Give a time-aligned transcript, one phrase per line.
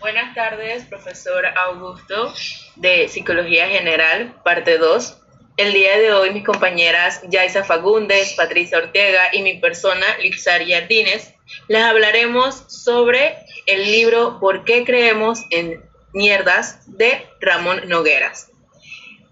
[0.00, 2.32] Buenas tardes, profesor Augusto
[2.76, 5.18] de Psicología General, parte 2.
[5.58, 11.34] El día de hoy mis compañeras Yaisa Fagundes, Patricia Ortega y mi persona Lixar Yardines
[11.68, 13.36] les hablaremos sobre
[13.66, 16.78] el libro ¿Por qué creemos en mierdas?
[16.96, 18.50] de Ramón Nogueras.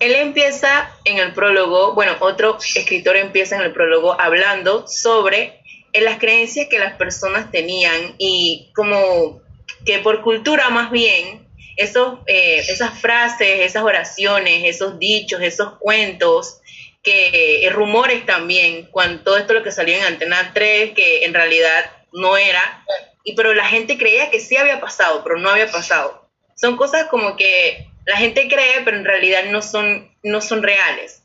[0.00, 5.62] Él empieza en el prólogo, bueno, otro escritor empieza en el prólogo hablando sobre
[5.94, 9.47] las creencias que las personas tenían y como
[9.88, 11.48] que por cultura más bien,
[11.78, 16.60] esos, eh, esas frases, esas oraciones, esos dichos, esos cuentos,
[17.02, 21.32] que eh, rumores también, cuando todo esto lo que salió en Antena 3, que en
[21.32, 22.84] realidad no era,
[23.24, 26.28] y pero la gente creía que sí había pasado, pero no había pasado.
[26.54, 31.22] Son cosas como que la gente cree, pero en realidad no son, no son reales.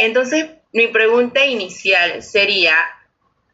[0.00, 2.76] Entonces, mi pregunta inicial sería,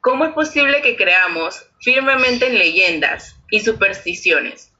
[0.01, 4.73] ¿cómo es posible que creamos firmemente en leyendas y supersticiones,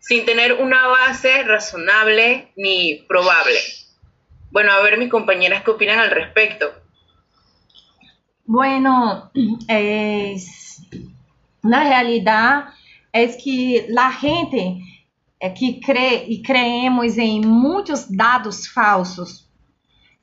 [0.00, 3.58] sin tener una base razonable ni probable?
[4.50, 6.72] Bueno, a ver mis compañeras qué opinan al respecto.
[8.46, 9.30] Bueno,
[9.68, 10.80] es,
[11.62, 12.72] na realidade
[13.12, 14.78] é que a gente
[15.40, 19.48] é que crê e creemos em muitos dados falsos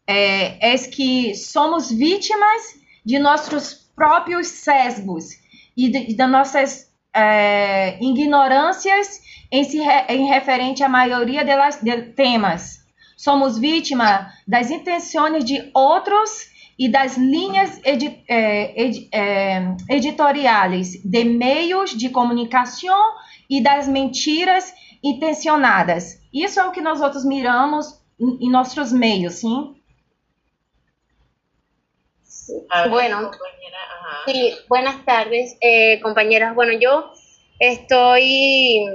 [0.07, 5.31] é que somos vítimas de nossos próprios sesgos
[5.75, 12.79] e de, de nossas é, ignorâncias em, se, em referente à maioria delas, de temas.
[13.17, 21.23] Somos vítimas das intenções de outros e das linhas edi é, ed é, editoriais de
[21.23, 23.13] meios de comunicação
[23.47, 24.73] e das mentiras
[25.03, 26.19] intencionadas.
[26.33, 29.75] Isso é o que nós outros miramos em, em nossos meios, sim?
[32.89, 33.31] Bueno,
[34.25, 36.55] sí, buenas tardes, eh, compañeras.
[36.55, 37.11] Bueno, yo
[37.59, 38.85] estoy,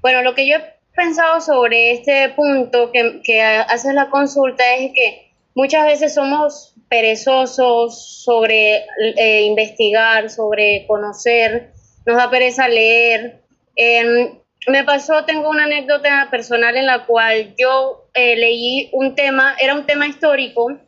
[0.00, 4.92] bueno, lo que yo he pensado sobre este punto que, que haces la consulta es
[4.92, 8.84] que muchas veces somos perezosos sobre
[9.16, 11.72] eh, investigar, sobre conocer,
[12.06, 13.42] nos da pereza leer.
[13.74, 19.56] Em, me pasó, tengo una anécdota personal en la cual yo eh, leí un tema,
[19.60, 20.78] era un tema histórico,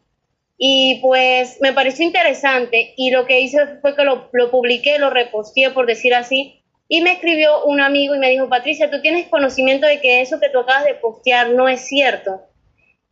[0.59, 5.09] y pues me pareció interesante y lo que hice fue que lo, lo publiqué, lo
[5.09, 6.59] reposteé por decir así,
[6.89, 10.41] y me escribió un amigo y me dijo, Patricia, tú tienes conocimiento de que eso
[10.41, 12.41] que tú acabas de postear no es cierto.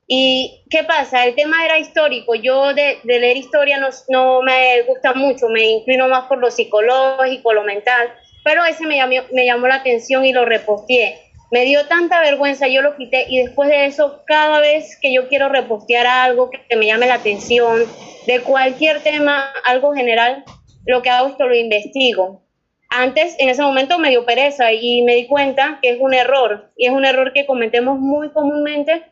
[0.09, 1.25] ¿Y qué pasa?
[1.25, 2.34] El tema era histórico.
[2.34, 7.53] Yo de, leer historia no, no, me gusta mucho, me inclino más por lo psicológico,
[7.53, 8.09] lo mental,
[8.45, 11.26] pero ese me llamó, me llamó la atención y lo reposteé.
[11.51, 15.29] Me dio tanta vergüenza, yo lo quité y después de eso, cada vez que yo
[15.29, 17.84] quiero repostear algo que me llame la atención,
[18.27, 20.45] de cualquier tema, algo general,
[20.84, 22.43] lo que hago es que lo investigo.
[22.89, 26.73] Antes, en ese momento, me dio pereza y me di cuenta que es un error
[26.77, 29.05] y es un error que cometemos muy comúnmente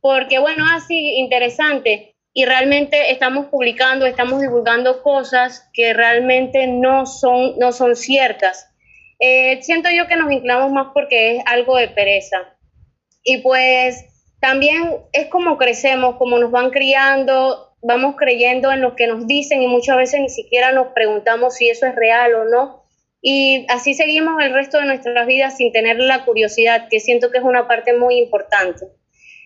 [0.00, 7.58] porque bueno, así interesante y realmente estamos publicando, estamos divulgando cosas que realmente no son,
[7.58, 8.71] no son ciertas.
[9.24, 12.38] Eh, siento yo que nos inclinamos más porque es algo de pereza.
[13.22, 14.04] Y pues
[14.40, 19.62] también es como crecemos, como nos van criando, vamos creyendo en lo que nos dicen
[19.62, 22.82] y muchas veces ni siquiera nos preguntamos si eso es real o no.
[23.20, 27.38] Y así seguimos el resto de nuestras vidas sin tener la curiosidad, que siento que
[27.38, 28.86] es una parte muy importante.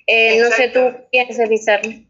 [0.07, 0.81] Eh, no sé, tú
[1.13, 2.07] quieres avisarme.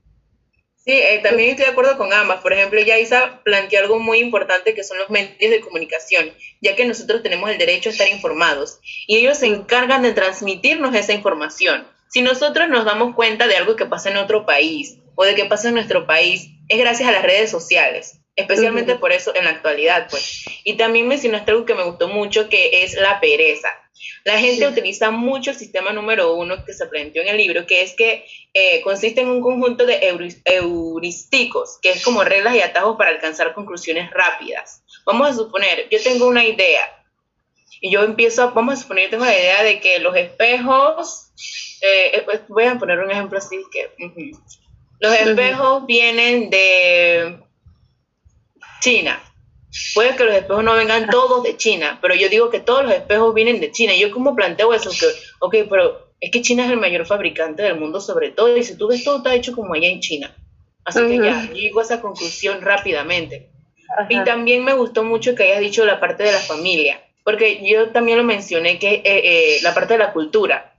[0.86, 2.41] Sí, eh, también estoy de acuerdo con ambas.
[2.41, 6.84] Por ejemplo, Yaisa planteó algo muy importante que son los medios de comunicación, ya que
[6.84, 11.88] nosotros tenemos el derecho a estar informados y ellos se encargan de transmitirnos esa información.
[12.08, 15.47] Si nosotros nos damos cuenta de algo que pasa en otro país o de que
[15.47, 19.50] pasa en nuestro país, es gracias a las redes sociales, especialmente por eso en la
[19.50, 20.44] actualidad, pues.
[20.62, 23.70] Y también mencionaste algo que me gustó mucho, que es la pereza.
[24.24, 27.82] La gente utiliza mucho el sistema número uno que se planteó en el libro, que
[27.82, 30.00] es que eh, consiste en un conjunto de
[30.44, 34.82] heurísticos, que es como reglas y atajos para alcanzar conclusiones rápidas.
[35.04, 37.04] Vamos a suponer, yo tengo una idea
[37.80, 41.30] y yo empiezo, vamos a suponer, tengo la idea de que los espejos,
[41.82, 43.91] eh, eh, pues, voy a poner un ejemplo así, que
[44.98, 47.38] los espejos vienen de
[48.80, 49.22] China
[49.94, 52.92] Puede que los espejos no vengan todos de China, pero yo digo que todos los
[52.92, 53.94] espejos vienen de China.
[53.94, 55.06] Yo como planteo eso, que,
[55.40, 58.76] ok, pero es que China es el mayor fabricante del mundo sobre todo, y si
[58.76, 60.34] tú ves todo está hecho como allá en China.
[60.84, 63.50] Así que ya, yo llego a esa conclusión rápidamente.
[64.08, 67.90] Y también me gustó mucho que hayas dicho la parte de la familia, porque yo
[67.90, 70.75] también lo mencioné, que eh, eh, la parte de la cultura.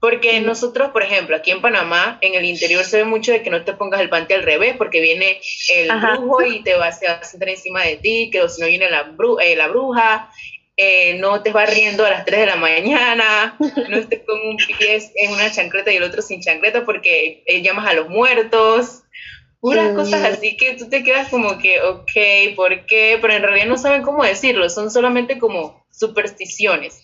[0.00, 3.50] Porque nosotros, por ejemplo, aquí en Panamá, en el interior se ve mucho de que
[3.50, 5.40] no te pongas el pante al revés, porque viene
[5.74, 9.14] el brujo y te va, a sentar encima de ti, que si no viene la,
[9.44, 10.30] eh, la bruja.
[10.76, 14.56] eh, no te vas riendo a las 3 de la mañana, no estés con un
[14.56, 19.02] pie en una chancleta y el otro sin chancleta porque eh, llamas a los muertos.
[19.60, 23.18] Puras cosas así que tú te quedas como que, ok, ¿por qué?
[23.20, 27.02] Pero en realidad no saben cómo decirlo, son solamente como supersticiones.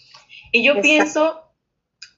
[0.52, 1.45] Y yo pienso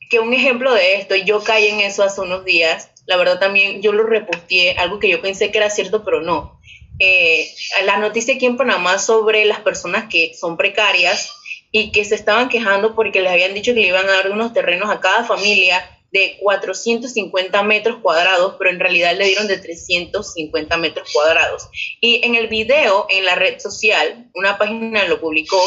[0.08, 3.82] que un ejemplo de esto, yo caí en eso hace unos días, la verdad también
[3.82, 6.60] yo lo reposteé, algo que yo pensé que era cierto, pero no.
[6.99, 7.49] Eh,
[7.84, 11.31] la noticia aquí en Panamá sobre las personas que son precarias
[11.70, 14.52] y que se estaban quejando porque les habían dicho que le iban a dar unos
[14.52, 20.76] terrenos a cada familia de 450 metros cuadrados, pero en realidad le dieron de 350
[20.78, 21.69] metros cuadrados.
[22.00, 25.61] Y en el video, en la red social, una página lo publicó,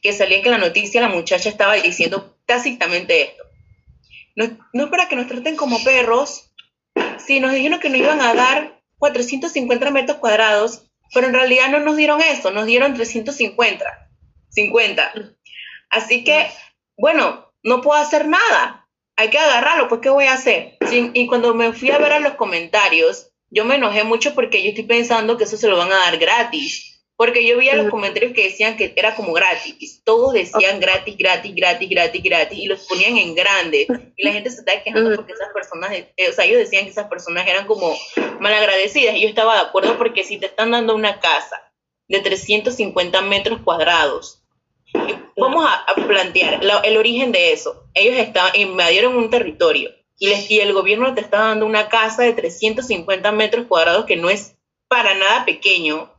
[0.00, 3.47] que salía que la noticia la muchacha estaba diciendo tácitamente esto.
[4.38, 6.52] No, no es para que nos traten como perros,
[7.18, 11.80] si nos dijeron que nos iban a dar 450 metros cuadrados, pero en realidad no
[11.80, 13.84] nos dieron eso, nos dieron 350.
[14.50, 15.12] 50.
[15.90, 16.46] Así que,
[16.96, 18.88] bueno, no puedo hacer nada.
[19.16, 20.78] Hay que agarrarlo, pues ¿qué voy a hacer?
[20.92, 24.68] y cuando me fui a ver a los comentarios, yo me enojé mucho porque yo
[24.68, 26.87] estoy pensando que eso se lo van a dar gratis.
[27.18, 30.02] Porque yo vi a los comentarios que decían que era como gratis.
[30.04, 32.58] Todos decían gratis, gratis, gratis, gratis, gratis.
[32.60, 33.88] Y los ponían en grande.
[34.16, 36.90] Y la gente se estaba quejando porque esas personas, eh, o sea, ellos decían que
[36.90, 37.92] esas personas eran como
[38.38, 39.16] malagradecidas.
[39.16, 41.60] Y yo estaba de acuerdo porque si te están dando una casa
[42.06, 44.44] de 350 metros cuadrados,
[45.36, 47.82] vamos a, plantear el origen de eso.
[47.94, 52.22] Ellos estaban, invadieron un territorio y, les, y el gobierno te está dando una casa
[52.22, 54.56] de 350 metros cuadrados que no es
[54.86, 56.12] para nada pequeño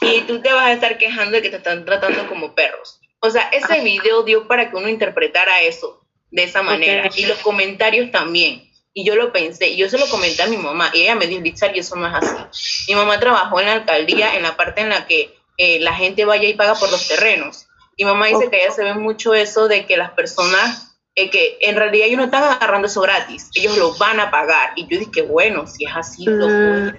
[0.00, 3.00] y tú te vas a estar quejando de que te están tratando como perros.
[3.20, 7.08] O sea, ese video dio para que uno interpretara eso de esa manera.
[7.14, 8.68] Y los comentarios también.
[8.94, 11.26] Y yo lo pensé, y yo se lo comenté a mi mamá, y ella me
[11.26, 12.88] dijo, Litzar, y eso no es así.
[12.88, 16.26] Mi mamá trabajó en la alcaldía en la parte en la que eh, la gente
[16.26, 17.66] vaya y paga por los terrenos.
[17.96, 21.58] Y mamá dice que ella se ve mucho eso de que las personas, eh, que
[21.60, 24.72] en realidad ellos no están agarrando eso gratis, ellos lo van a pagar.
[24.76, 26.96] Y yo dije, bueno, si es así, lo puedo mm.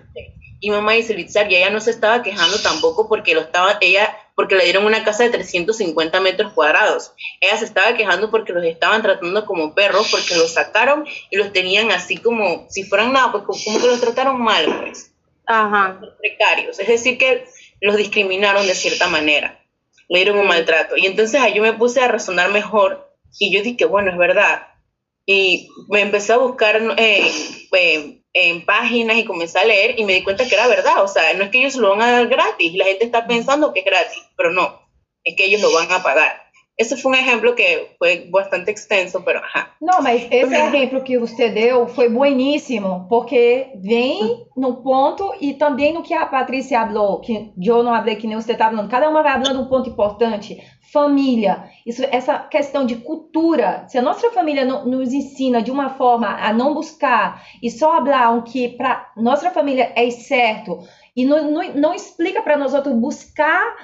[0.64, 4.18] Y mamá dice, Litzar, y ella no se estaba quejando tampoco porque lo estaba, ella,
[4.34, 7.12] porque le dieron una casa de 350 metros cuadrados.
[7.42, 11.52] Ella se estaba quejando porque los estaban tratando como perros, porque los sacaron y los
[11.52, 15.12] tenían así como, si fueran nada, pues como que los trataron mal, pues.
[15.48, 16.00] Ajá.
[16.18, 16.80] Precarios.
[16.80, 17.44] Es decir, que
[17.82, 19.60] los discriminaron de cierta manera.
[20.08, 20.96] Le dieron un maltrato.
[20.96, 24.66] Y entonces ahí yo me puse a razonar mejor y yo dije, bueno, es verdad.
[25.26, 27.30] Y me empecé a buscar eh,
[27.74, 31.04] eh en páginas y comencé a leer y me di cuenta que era verdad.
[31.04, 33.74] O sea, no es que ellos lo van a dar gratis, la gente está pensando
[33.74, 34.82] que es gratis, pero no,
[35.24, 36.43] es que ellos lo van a pagar.
[36.78, 39.70] Esse foi um exemplo que foi bastante extenso, pero ajá.
[39.80, 45.94] Não, mas esse exemplo que você deu foi bueníssimo, porque vem no ponto e também
[45.94, 48.90] no que a Patrícia falou, que eu não falei que nem você está falando.
[48.90, 50.64] Cada uma vai falando um ponto importante.
[50.92, 53.86] Família, isso, essa questão de cultura.
[53.88, 58.04] Se a nossa família não, nos ensina de uma forma a não buscar e só
[58.04, 60.80] falar o que para nossa família é certo
[61.16, 63.76] e não, não, não explica para nós outros buscar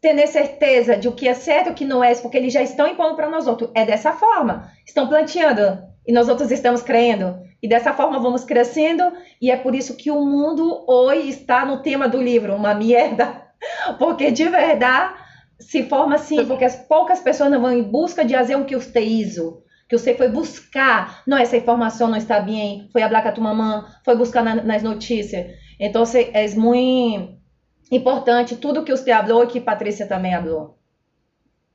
[0.00, 2.62] ter certeza de o que é certo e o que não é, porque eles já
[2.62, 3.70] estão impondo para nós outros.
[3.74, 4.70] É dessa forma.
[4.86, 7.38] Estão planteando e nós outros estamos crendo.
[7.62, 11.82] E dessa forma vamos crescendo, e é por isso que o mundo hoje está no
[11.82, 13.42] tema do livro, uma merda.
[13.98, 15.14] Porque de verdade
[15.58, 18.74] se forma assim, porque as poucas pessoas não vão em busca de fazer o que
[18.74, 19.62] você hizo.
[19.86, 23.44] Que você foi buscar, não, essa informação não está bem, foi falar com a tua
[23.44, 25.48] mamãe, foi buscar na, nas notícias.
[25.78, 26.02] Então,
[26.32, 27.39] é muito
[27.90, 30.76] importante tudo que usted habló y que Patricia también habló.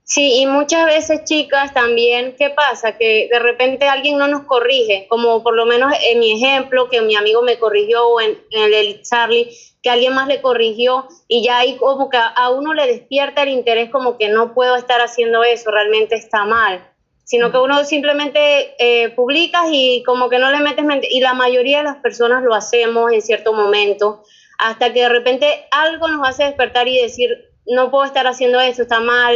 [0.08, 2.96] Sí, y muchas veces, chicas, también, ¿qué pasa?
[2.96, 7.02] Que de repente alguien no nos corrige, como por lo menos en mi ejemplo, que
[7.02, 9.50] mi amigo me corrigió, o en, el Charlie,
[9.82, 13.50] que alguien más le corrigió, y ya ahí como que a uno le despierta el
[13.50, 16.88] interés, como que no puedo estar haciendo eso, realmente está mal.
[17.24, 21.08] Sino que uno simplemente eh, publicas y como que no le metes mente.
[21.10, 24.22] Y la mayoría de las personas lo hacemos en cierto momento
[24.58, 27.30] hasta que de repente algo nos hace despertar y decir,
[27.66, 29.36] no puedo estar haciendo eso, está mal,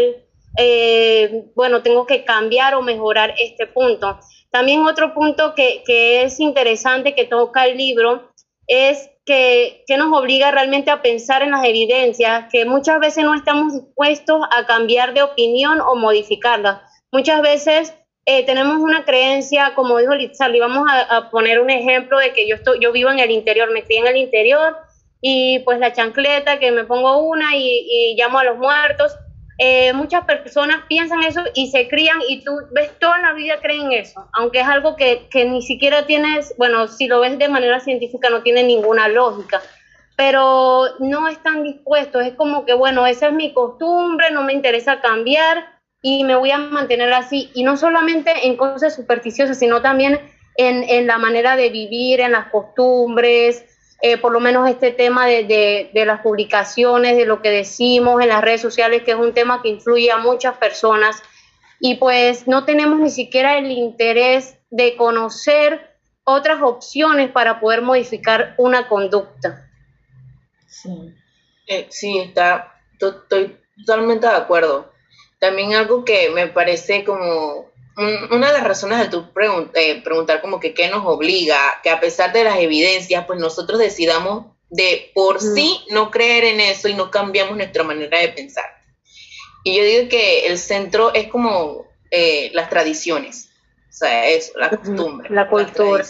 [0.57, 4.19] eh, bueno, tengo que cambiar o mejorar este punto.
[4.51, 8.31] También otro punto que, que es interesante que toca el libro
[8.67, 13.35] es que, que, nos obliga realmente a pensar en las evidencias, que muchas veces no
[13.35, 16.83] estamos dispuestos a cambiar de opinión o modificarla.
[17.11, 17.93] Muchas veces
[18.25, 22.47] eh, tenemos una creencia, como dijo Litzali, vamos a, a, poner un ejemplo de que
[22.47, 24.77] yo, estoy, yo vivo en el interior, me crié en el interior,
[25.21, 29.15] y pues la chancleta, que me pongo una y, llamo a los muertos.
[29.57, 33.91] Eh, muchas personas piensan eso y se crían y tú ves toda la vida creen
[33.91, 37.81] eso, aunque es algo que, que ni siquiera tienes, bueno, si lo ves de manera
[37.81, 39.61] científica no tiene ninguna lógica,
[40.15, 45.01] pero no están dispuestos, es como que, bueno, esa es mi costumbre, no me interesa
[45.01, 47.49] cambiar, y me voy a mantener así.
[47.53, 50.19] Y no solamente en cosas supersticiosas, sino también
[50.55, 53.65] en, en la manera de vivir, en las costumbres,
[54.01, 58.21] eh, por lo menos este tema de, de, de, las publicaciones, de lo que decimos
[58.21, 61.21] en las redes sociales, que es un tema que influye a muchas personas.
[61.79, 68.53] Y pues no tenemos ni siquiera el interés de conocer otras opciones para poder modificar
[68.57, 69.69] una conducta.
[70.67, 71.13] Sí,
[71.67, 74.91] eh, sí está, estoy totalmente de acuerdo.
[75.39, 79.27] También algo que me parece como una de las razones de tu
[79.73, 83.79] eh, preguntar como que qué nos obliga, que a pesar de las evidencias, pues nosotros
[83.79, 88.65] decidamos de por sí no creer en eso y no cambiamos nuestra manera de pensar.
[89.63, 93.49] Y yo digo que el centro es como eh, las tradiciones,
[93.89, 95.29] o sea, eso, la costumbre.
[95.29, 96.05] La cultura.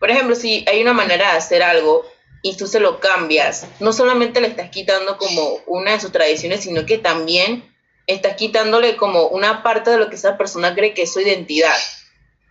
[0.00, 2.04] Por ejemplo, si hay una manera de hacer algo
[2.42, 6.64] y tú se lo cambias, no solamente le estás quitando como una de sus tradiciones,
[6.64, 7.73] sino que también
[8.06, 11.76] estás quitándole como una parte de lo que esa persona cree que es su identidad,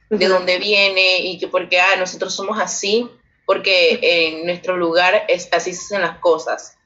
[0.10, 3.10] de dónde viene y que porque ah, nosotros somos así,
[3.46, 6.78] porque en nuestro lugar es así se hacen las cosas.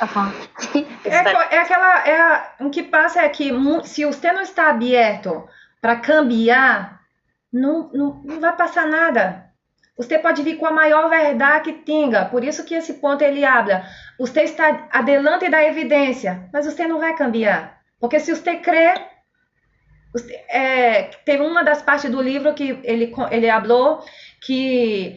[0.00, 0.84] Uhum.
[1.04, 2.08] É, é, aquela.
[2.08, 3.50] É, o que passa é que
[3.84, 5.46] se você não está aberto
[5.80, 7.00] para cambiar,
[7.52, 9.52] não, não, não vai passar nada.
[9.96, 12.24] Você pode vir com a maior verdade que tenha.
[12.24, 13.84] Por isso que esse ponto ele habla.
[14.18, 17.81] Você está adelante da evidência, mas você não vai cambiar.
[18.02, 18.94] Porque se você crê,
[20.50, 24.04] é, tem uma das partes do livro que ele, ele falou
[24.44, 25.16] que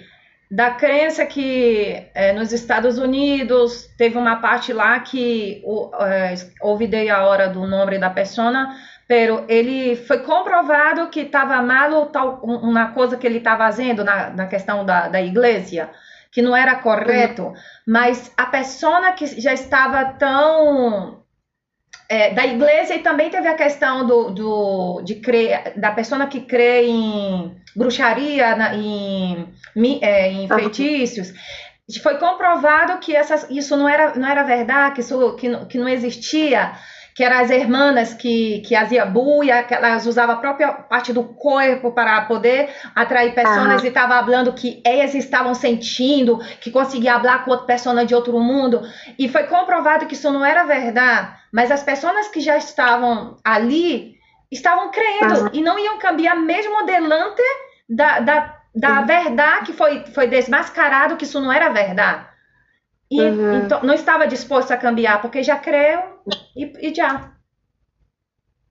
[0.51, 5.63] da crença que é, nos Estados Unidos teve uma parte lá que
[5.99, 8.69] é, ouvidei a hora do nome da pessoa,
[9.07, 14.29] pero ele foi comprovado que estava mal tal uma coisa que ele estava fazendo na,
[14.29, 15.89] na questão da, da igreja
[16.31, 17.51] que não era correto,
[17.87, 21.24] mas a pessoa que já estava tão
[22.07, 26.41] é, da igreja e também teve a questão do, do de crer, da pessoa que
[26.41, 29.47] crê em bruxaria, na, em,
[30.01, 31.33] é, em feitiços.
[32.01, 35.87] Foi comprovado que essas, isso não era, não era verdade, que isso que, que não
[35.87, 36.73] existia
[37.15, 41.23] que eram as irmãs que, que fazia buia, que elas usavam a própria parte do
[41.23, 43.85] corpo para poder atrair pessoas ah.
[43.85, 48.37] e estava falando que elas estavam sentindo, que conseguia falar com outra pessoa de outro
[48.37, 48.81] mundo.
[49.17, 54.15] E foi comprovado que isso não era verdade, mas as pessoas que já estavam ali
[54.51, 55.49] estavam crendo ah.
[55.53, 57.41] e não iam cambiar mesmo delante
[57.89, 62.34] da, da, da verdade que foi, foi desmascarado que isso não era verdade.
[63.09, 63.55] E uhum.
[63.57, 66.21] então, não estava disposto a cambiar porque ya creo
[66.55, 67.35] y, y ya.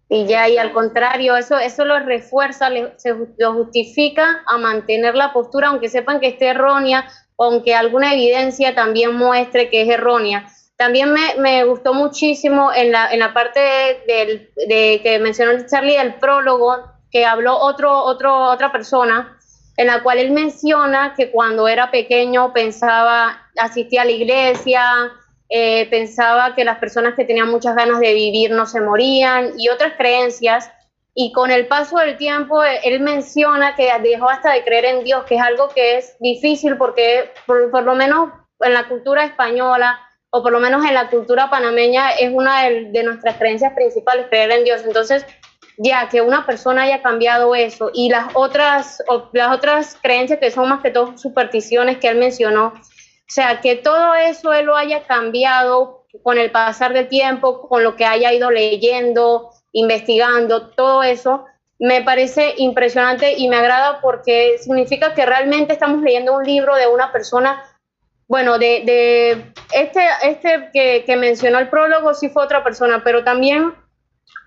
[0.09, 5.33] Y ya, y al contrario, eso, eso lo refuerza, se, lo justifica a mantener la
[5.33, 10.47] postura, aunque sepan que esté errónea, aunque alguna evidencia también muestre que es errónea.
[10.77, 13.61] También me, me gustó muchísimo en la, en la parte
[14.07, 19.39] del, de, que mencionó Charlie del prólogo, que habló otro, otro, otra persona,
[19.77, 25.13] en la cual él menciona que cuando era pequeño pensaba, asistía a la iglesia,
[25.49, 29.69] eh, pensaba que las personas que tenían muchas ganas de vivir no se morían y
[29.69, 30.71] otras creencias.
[31.17, 35.25] Y con el paso del tiempo, él menciona que dejó hasta de creer en Dios,
[35.25, 40.01] que es algo que es difícil porque por, lo menos en la cultura española
[40.31, 44.51] o por lo menos en la cultura panameña es una de nuestras creencias principales, creer
[44.51, 44.83] en Dios.
[44.85, 45.25] Entonces,
[45.77, 47.91] ya que una persona haya cambiado eso.
[47.93, 49.03] Y las otras,
[49.33, 53.77] las otras creencias que son más que todo supersticiones que él mencionó, o sea, que
[53.77, 58.33] todo eso él lo haya cambiado con el pasar del tiempo, con lo que haya
[58.33, 61.47] ido leyendo, investigando, todo eso,
[61.79, 66.87] me parece impresionante y me agrada porque significa que realmente estamos leyendo un libro de
[66.87, 67.65] una persona,
[68.29, 73.25] bueno, de, de este, este que, que mencionó el prólogo sí fue otra persona, pero
[73.25, 73.75] también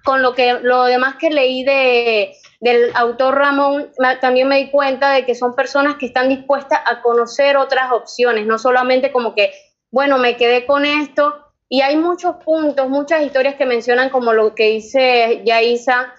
[0.07, 5.11] con lo que lo demás que leí de, del autor Ramón, también me di cuenta
[5.11, 9.51] de que son personas que están dispuestas a conocer otras opciones, no solamente como que,
[9.91, 11.35] bueno, me quedé con esto.
[11.67, 16.13] Y hay muchos puntos, muchas historias que mencionan como lo que dice Yaisa,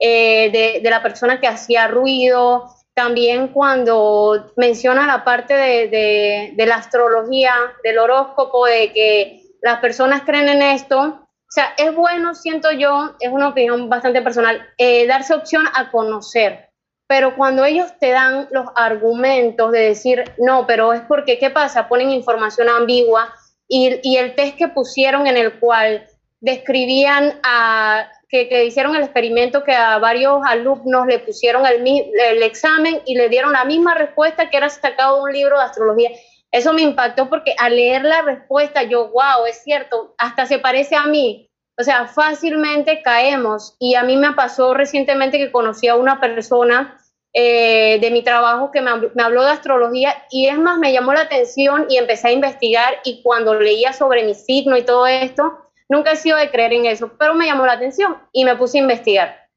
[0.00, 6.52] eh, de, de, la persona que hacía ruido, también cuando menciona la parte de, de,
[6.56, 7.54] de la astrología,
[7.84, 13.14] del horóscopo, de que las personas creen en esto, o sea, es bueno, siento yo,
[13.20, 16.68] es una opinión bastante personal, eh, darse opción a conocer.
[17.06, 21.88] Pero cuando ellos te dan los argumentos de decir, no, pero es porque, ¿qué pasa?
[21.88, 23.32] Ponen información ambigua
[23.66, 26.06] y, el test que pusieron en el cual
[26.40, 32.42] describían a, que, que, hicieron el experimento que a varios alumnos le pusieron el, el,
[32.42, 36.10] examen y le dieron la misma respuesta que era sacado de un libro de astrología.
[36.50, 40.96] Eso me impactó porque al leer la respuesta yo, wow, es cierto, hasta se parece
[40.96, 41.50] a mí.
[41.80, 43.76] o sea, fácilmente caemos.
[43.78, 46.98] Y a mí me pasó recientemente que conocí a una persona
[47.34, 51.12] eh, de mi trabajo que me, me, habló de astrología y es más, me llamó
[51.12, 55.68] la atención y empecé a investigar y cuando leía sobre mi signo y todo esto,
[55.88, 58.78] nunca he sido de creer en eso, pero me llamó la atención y me puse
[58.78, 59.48] a investigar.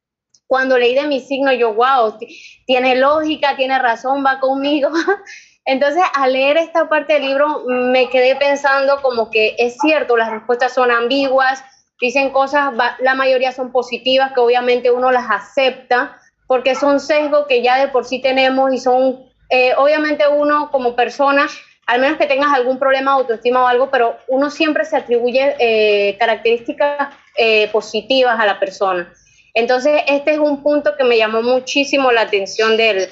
[0.47, 2.17] Cuando leí de mi signo, yo, wow,
[2.65, 4.89] tiene lógica, tiene razón, va conmigo.
[5.65, 10.31] Entonces, al leer esta parte del libro, me quedé pensando como que es cierto, las
[10.31, 11.63] respuestas son ambiguas,
[11.99, 17.61] dicen cosas, la mayoría son positivas, que obviamente uno las acepta, porque son sesgos que
[17.61, 21.47] ya de por sí tenemos y son, eh, obviamente uno como persona,
[21.85, 25.55] al menos que tengas algún problema de autoestima o algo, pero uno siempre se atribuye
[25.59, 29.13] eh, características eh, positivas a la persona.
[29.53, 33.09] Entonces, este es un punto que me llamó muchísimo la atención de,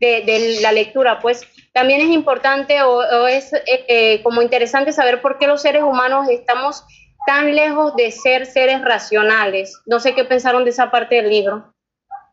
[0.00, 5.38] de la lectura, pues también es importante o, es eh, eh, como interesante saber por
[5.38, 6.84] qué los seres humanos estamos
[7.26, 9.76] tan lejos de ser seres racionales.
[9.84, 11.74] No sé qué pensaron de esa parte del libro.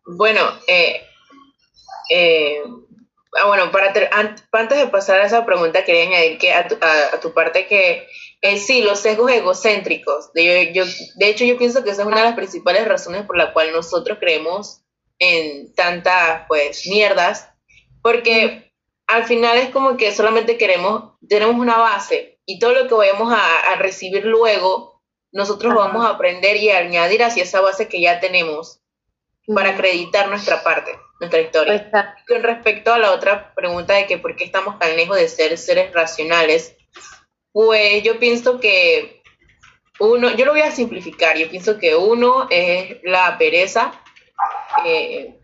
[0.05, 1.01] Bueno, eh,
[3.41, 6.67] ah, bueno, para antes de pasar a esa pregunta, quería añadir que a
[7.19, 8.07] tu, parte que
[8.60, 10.31] sí, los sesgos egocéntricos.
[10.33, 10.71] De,
[11.15, 13.71] de hecho, yo pienso que esa es una de las principales razones por la cual
[13.71, 14.83] nosotros creemos
[15.17, 17.50] en tantas, pues, mierdas,
[18.03, 18.70] porque
[19.12, 23.34] al final es como que solamente queremos, tenemos una base y todo lo que vayamos
[23.34, 25.01] a, recibir luego,
[25.34, 28.80] nosotros vamos a aprender y a añadir hacia esa base que ya tenemos
[29.53, 31.91] para acreditar nuestra parte, nuestra historia.
[32.25, 35.58] Con respecto a la otra pregunta de que por qué estamos tan lejos de ser
[35.58, 36.77] seres racionales,
[37.51, 39.22] pues yo pienso que
[40.00, 43.91] uno, yo lo voy a simplificar, yo pienso que uno es la pereza,
[44.86, 45.36] eh,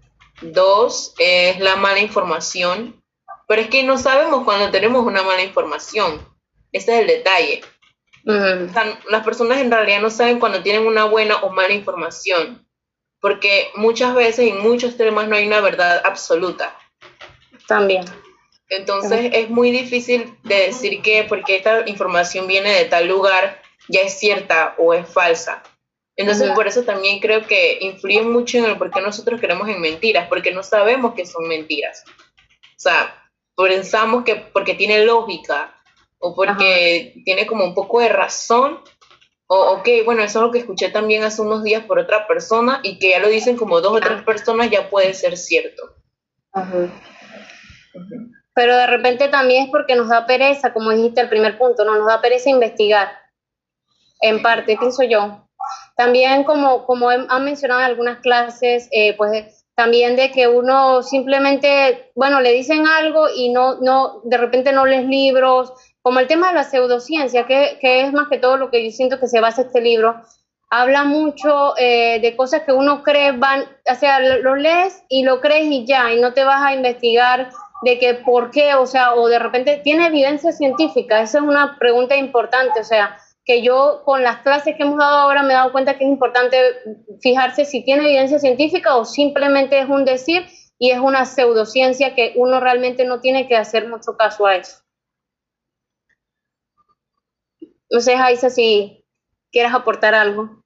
[0.42, 3.04] dos es la mala información,
[3.48, 6.20] pero es que no sabemos cuando tenemos una mala información.
[6.72, 7.62] Ese es el detalle.
[9.10, 12.68] las personas en realidad no saben cuando tienen una buena o mala información,
[13.22, 16.77] porque muchas veces en muchos temas no hay una verdad absoluta.
[17.68, 18.05] También.
[18.70, 24.01] Entonces es muy difícil de decir que porque esta información viene de tal lugar ya
[24.01, 25.64] es cierta o es falsa.
[26.18, 29.79] Entonces por eso también creo que influye mucho en el por qué nosotros creemos en
[29.79, 32.03] mentiras, porque no sabemos que son mentiras.
[32.07, 33.26] O sea,
[33.57, 35.74] pensamos que porque tiene lógica
[36.20, 38.79] o porque tiene como un poco de razón,
[39.48, 42.79] o ok, bueno, eso es lo que escuché también hace unos días por otra persona
[42.83, 45.96] y que ya lo dicen como dos o tres personas, ya puede ser cierto.
[48.53, 51.96] Pero de repente también es porque nos da pereza, como dijiste el primer punto, no
[51.96, 53.09] nos da pereza investigar.
[54.22, 55.48] En parte, pienso yo.
[55.96, 62.11] También como, como han mencionado en algunas clases, eh, pues también de que uno simplemente,
[62.16, 66.48] bueno, le dicen algo y no, no, de repente no lees libros, como el tema
[66.48, 69.40] de la pseudociencia, que, que es más que todo lo que yo siento que se
[69.40, 70.16] basa este libro,
[70.72, 75.42] habla mucho eh, de cosas que uno cree van, o sea, lo, lees y lo
[75.42, 77.51] crees y ya, y no te vas a investigar
[77.83, 81.77] de que por qué, o sea, o de repente tiene evidencia científica, esa es una
[81.77, 83.16] pregunta importante, o sea,
[83.48, 86.10] que yo con las clases que hemos dado ahora me he dado cuenta que es
[86.10, 86.57] importante
[87.22, 90.46] fijarse si tiene evidencia científica o simplemente es un decir
[90.77, 94.79] y es una pseudociencia que uno realmente no tiene que hacer mucho caso a eso.
[97.90, 99.05] No sé, Jaisa, si
[99.50, 100.62] quieres aportar algo.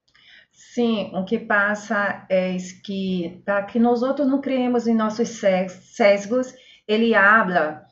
[0.51, 6.53] Sim, o que passa é que para que nós outros não criemos em nossos sesgos,
[6.87, 7.85] ele habla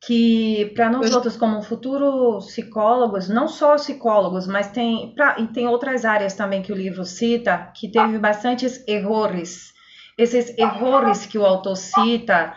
[0.00, 5.68] que para nós outros como futuros psicólogos, não só psicólogos, mas tem pra, e tem
[5.68, 9.74] outras áreas também que o livro cita que teve bastantes erros.
[10.16, 12.54] Esses erros que o autor cita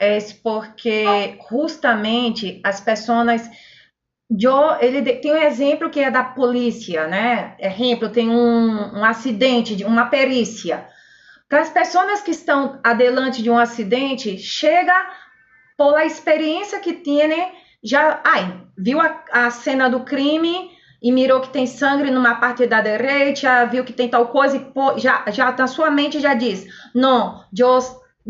[0.00, 3.48] é porque justamente as pessoas
[4.28, 7.54] eu, ele tem um exemplo que é da polícia, né?
[7.60, 10.86] Exemplo, tem um, um acidente, uma perícia.
[11.48, 14.92] Para as pessoas que estão adelante de um acidente, chega
[15.76, 20.70] pela experiência que tem, já, ai, viu a, a, cena do crime
[21.02, 25.00] e mirou que tem sangue numa parte da direita, viu que tem tal coisa e
[25.00, 27.78] já, já na sua mente já diz, não, eu,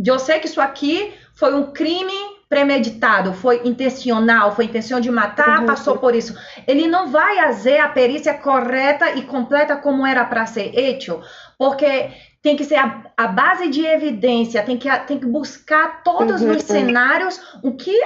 [0.04, 5.60] eu sei que isso aqui foi um crime premeditado, foi intencional, foi intenção de matar,
[5.60, 5.66] uhum.
[5.66, 6.36] passou por isso.
[6.66, 11.20] Ele não vai fazer a perícia correta e completa como era para ser hecho,
[11.58, 12.10] porque
[12.46, 16.52] tem que ser a, a, base de evidência, tem que, tem que buscar todos uhum.
[16.52, 18.00] os cenários, o que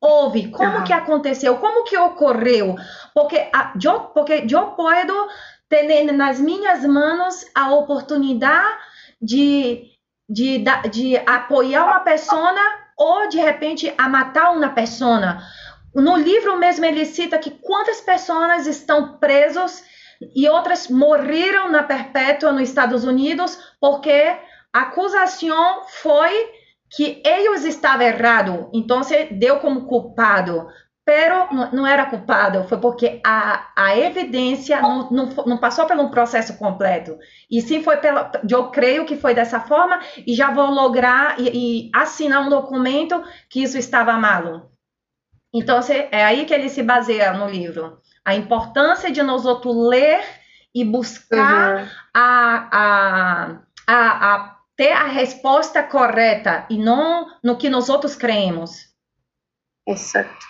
[0.00, 0.84] houve, como uhum.
[0.84, 2.76] que aconteceu, como que ocorreu,
[3.12, 5.28] porque a, eu, porque eu posso
[5.68, 8.78] ter nas minhas mãos a oportunidade
[9.20, 9.86] de,
[10.28, 12.54] de, de, apoiar uma pessoa
[12.96, 15.42] ou de repente a matar uma pessoa.
[15.92, 19.82] No livro mesmo ele cita que quantas pessoas estão presos
[20.34, 24.36] e outras morreram na perpétua nos Estados Unidos porque
[24.72, 26.50] a acusação foi
[26.90, 30.68] que eles estavam errados, então deu como culpado.
[31.02, 36.56] Pero não era culpado, foi porque a, a evidência não, não, não passou pelo processo
[36.56, 37.18] completo.
[37.50, 38.30] E sim foi pela.
[38.48, 43.24] Eu creio que foi dessa forma e já vou lograr e, e assinar um documento
[43.48, 44.70] que isso estava mal.
[45.52, 45.80] Então
[46.12, 47.98] é aí que ele se baseia no livro.
[48.24, 50.22] A importância de nós outros ler
[50.74, 51.88] e buscar uhum.
[52.14, 58.90] a, a, a, a ter a resposta correta e não no que nós outros creemos.
[59.86, 60.46] Exacto.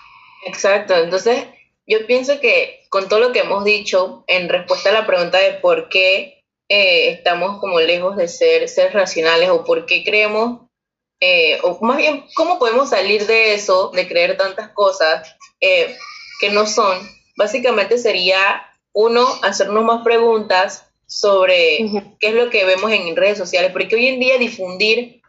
[0.47, 0.95] Exacto.
[0.95, 1.47] Entonces,
[1.87, 5.55] yo pienso que con todo lo que hemos dicho, en respuesta a la pregunta de
[5.55, 10.61] por qué eh, estamos como lejos de ser, ser racionales o por qué creemos,
[11.21, 15.97] eh, o más bien, cómo podemos salir de eso, de creer tantas cosas eh,
[16.41, 16.99] que no son,
[17.41, 21.79] básicamente sería, uno, hacernos más preguntas sobre
[22.21, 25.23] qué es lo que vemos en redes sociales, porque hoy en día difundir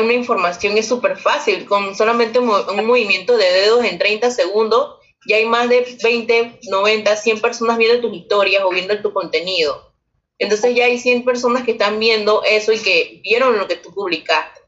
[0.00, 2.46] una información es súper fácil, con solamente un,
[2.86, 8.00] movimiento de dedos en 30 segundos, ya hay más de 20, 90, 100 personas viendo
[8.00, 9.92] tus historias o viendo tu contenido.
[10.38, 13.92] Entonces ya hay 100 personas que están viendo eso y que vieron lo que tú
[13.92, 14.60] publicaste.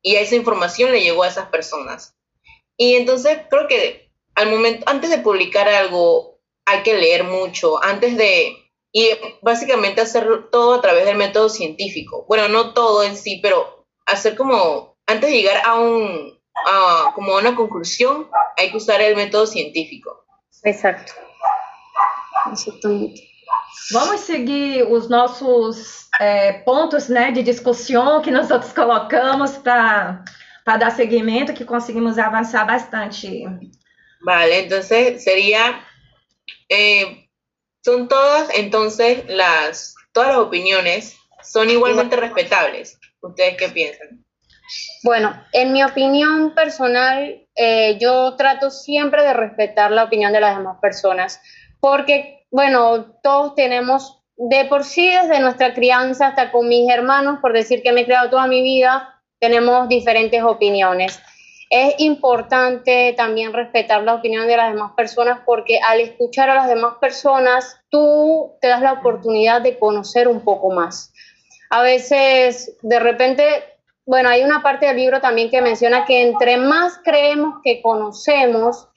[0.00, 2.14] Y esa información le llegó a esas personas.
[2.78, 6.29] Y entonces creo que al momento, antes de publicar algo,
[6.70, 8.56] hay que leer mucho, antes de
[8.92, 9.10] y
[9.42, 12.24] básicamente hacer todo a través del método científico.
[12.28, 17.36] Bueno, no todo en sí, pero hacer como, antes de llegar a un, a, como
[17.36, 20.24] una conclusión, hay que usar el método científico.
[20.64, 21.12] Exacto.
[22.52, 23.28] Exatamente.
[23.92, 30.24] Vamos seguir os nossos é, pontos né, de discussão que nós outros colocamos para
[30.66, 33.44] dar seguimento, que conseguimos avançar bastante.
[34.22, 35.80] Vale, entonces sería
[36.68, 37.28] eh,
[37.82, 42.98] son todas, entonces, las, todas las opiniones son igualmente respetables.
[43.22, 44.24] ¿Ustedes qué piensan?
[45.02, 50.56] Bueno, en mi opinión personal, eh, yo trato siempre de respetar la opinión de las
[50.56, 51.40] demás personas,
[51.80, 57.52] porque, bueno, todos tenemos, de por sí, desde nuestra crianza hasta con mis hermanos, por
[57.52, 61.20] decir que me he creado toda mi vida, tenemos diferentes opiniones.
[61.70, 66.68] Es importante también respetar la opinión de las demás personas porque al escuchar a las
[66.68, 71.12] demás personas, tú te das la oportunidad de conocer un poco más.
[71.70, 73.44] A veces, de repente,
[74.04, 78.88] bueno, hay una parte del libro también que menciona que entre más creemos que conocemos,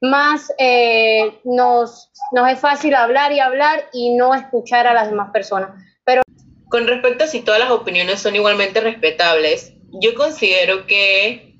[0.00, 5.30] más eh, nos, nos es fácil hablar y hablar y no escuchar a las demás
[5.32, 5.70] personas.
[6.04, 6.22] Pero
[6.70, 11.51] con respecto a si todas las opiniones son igualmente respetables, yo considero que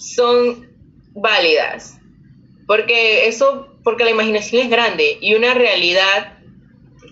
[0.00, 0.68] son
[1.12, 1.98] válidas.
[2.66, 6.38] Porque eso, porque la imaginación es grande y una realidad,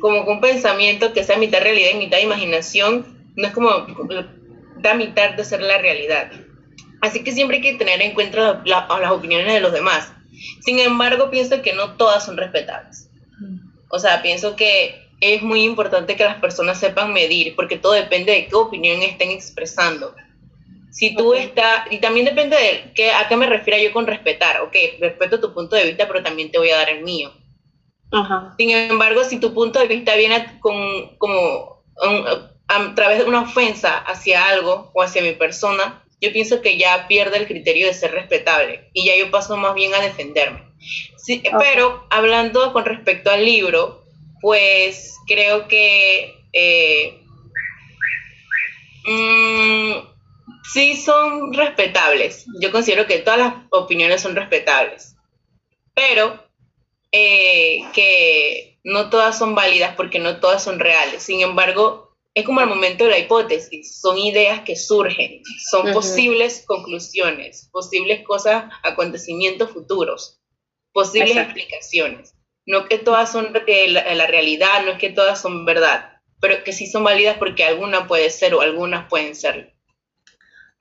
[0.01, 3.69] como un pensamiento que sea mitad realidad y mitad imaginación, no es como
[4.81, 6.31] da mitad de ser la realidad.
[7.01, 10.13] Así que siempre hay que tener en cuenta las opiniones de los demás.
[10.61, 13.11] Sin embargo, pienso que no todas son respetables.
[13.89, 18.33] O sea, pienso que es muy importante que las personas sepan medir, porque todo depende
[18.33, 20.15] de qué opinión estén expresando.
[20.91, 24.61] Si tú estás, y también depende de qué, a qué me refiero yo con respetar,
[24.63, 27.33] ok, respeto tu punto de vista, pero también te voy a dar el mío.
[28.57, 31.83] Sin embargo, si tu punto de vista viene con, como
[32.69, 37.07] a, través de una ofensa hacia algo o hacia mi persona, yo pienso que ya
[37.07, 40.63] pierde el criterio de ser respetable y ya yo paso más bien a defenderme.
[41.17, 44.05] Sí, Pero hablando con respecto al libro,
[44.41, 47.21] pues creo que eh,
[49.05, 49.93] mm,
[50.79, 52.47] sí son respetables.
[52.61, 55.17] Yo considero que todas las opiniones son respetables,
[55.93, 56.41] pero
[57.11, 61.25] eh, que no todas son válidas porque no todas son reales.
[61.25, 66.63] Sin embargo, es como el momento de la hipótesis, son ideas que surgen, son posibles
[66.65, 70.41] conclusiones, posibles cosas, acontecimientos futuros,
[70.93, 72.35] posibles explicaciones.
[72.67, 76.63] No que todas son eh, la, la realidad, no es que todas son verdad, pero
[76.63, 79.73] que sí son válidas porque alguna puede ser o algunas pueden serlo.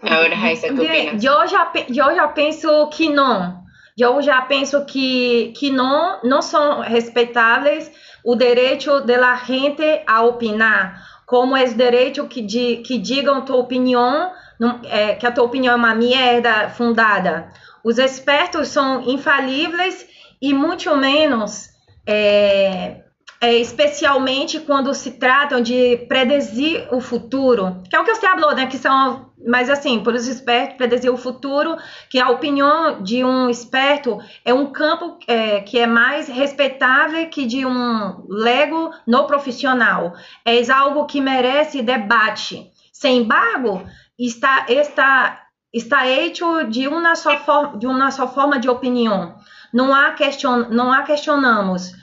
[0.01, 3.65] Agora, Raíssa, tu eu já, eu já penso que não.
[3.97, 7.91] Eu já penso que, que não, não são respeitáveis
[8.23, 13.57] o direito da gente a opinar, como é o direito que, di, que digam tua
[13.57, 17.49] opinião, não, é, que a tua opinião é uma merda fundada.
[17.83, 20.07] Os expertos são infalíveis
[20.41, 21.69] e muito menos
[22.05, 23.01] é,
[23.41, 28.55] é, especialmente quando se tratam de predizir o futuro, que é o que você falou,
[28.55, 28.67] né?
[28.67, 31.77] Que são, mas assim, por os espertos, predizir o futuro,
[32.09, 37.45] que a opinião de um esperto é um campo é, que é mais respeitável que
[37.45, 40.13] de um lego no profissional.
[40.43, 42.71] É algo que merece debate.
[42.91, 43.83] Sem embargo,
[44.17, 49.35] está, está, está hecho de uma só, forma, de uma só forma de opinião.
[49.71, 51.93] Não há, question, não há questionamos.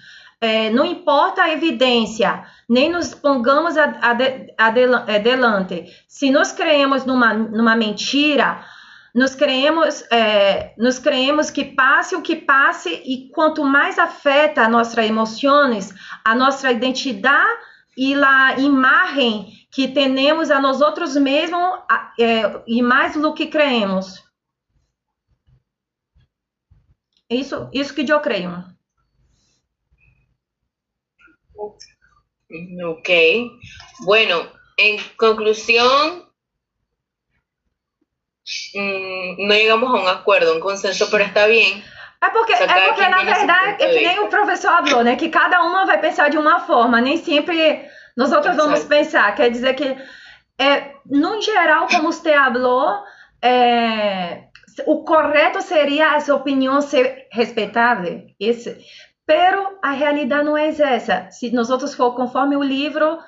[0.40, 3.76] É, não importa a evidência, nem nos pongamos
[4.58, 5.86] adelante.
[6.06, 8.62] Se nós creemos numa, numa mentira,
[9.14, 15.06] nos creemos, é, nos creemos que passe o que passe, e quanto mais afeta nossas
[15.06, 15.94] emoções,
[16.24, 17.60] a nossa identidade
[17.96, 21.78] e a imagem que temos a nós outros mesmos,
[22.18, 24.22] é, e mais do que creemos.
[27.30, 28.73] Isso, isso que eu creio.
[32.84, 33.08] Ok.
[34.04, 34.46] Bueno,
[34.76, 36.28] en conclusión,
[38.74, 41.82] mmm, no llegamos a un acuerdo, un consenso, pero está bien.
[42.22, 45.16] É porque, é porque na verdade, é que nem o professor falou, né?
[45.16, 49.34] Que cada uma vai pensar de uma forma, nem sempre nós outros vamos pensar.
[49.34, 49.96] Quer dizer que,
[50.58, 53.02] é, no geral, como você falou,
[53.42, 54.44] é,
[54.86, 58.26] o correto seria essa opinião ser respeitável.
[58.40, 58.78] Esse,
[59.26, 61.30] pero a realidade não é essa.
[61.30, 63.18] Se nós outros for conforme o livro,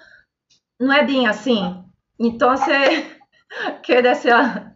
[0.78, 1.82] não é bem assim.
[2.18, 3.06] Então, você
[3.82, 4.74] quer essa,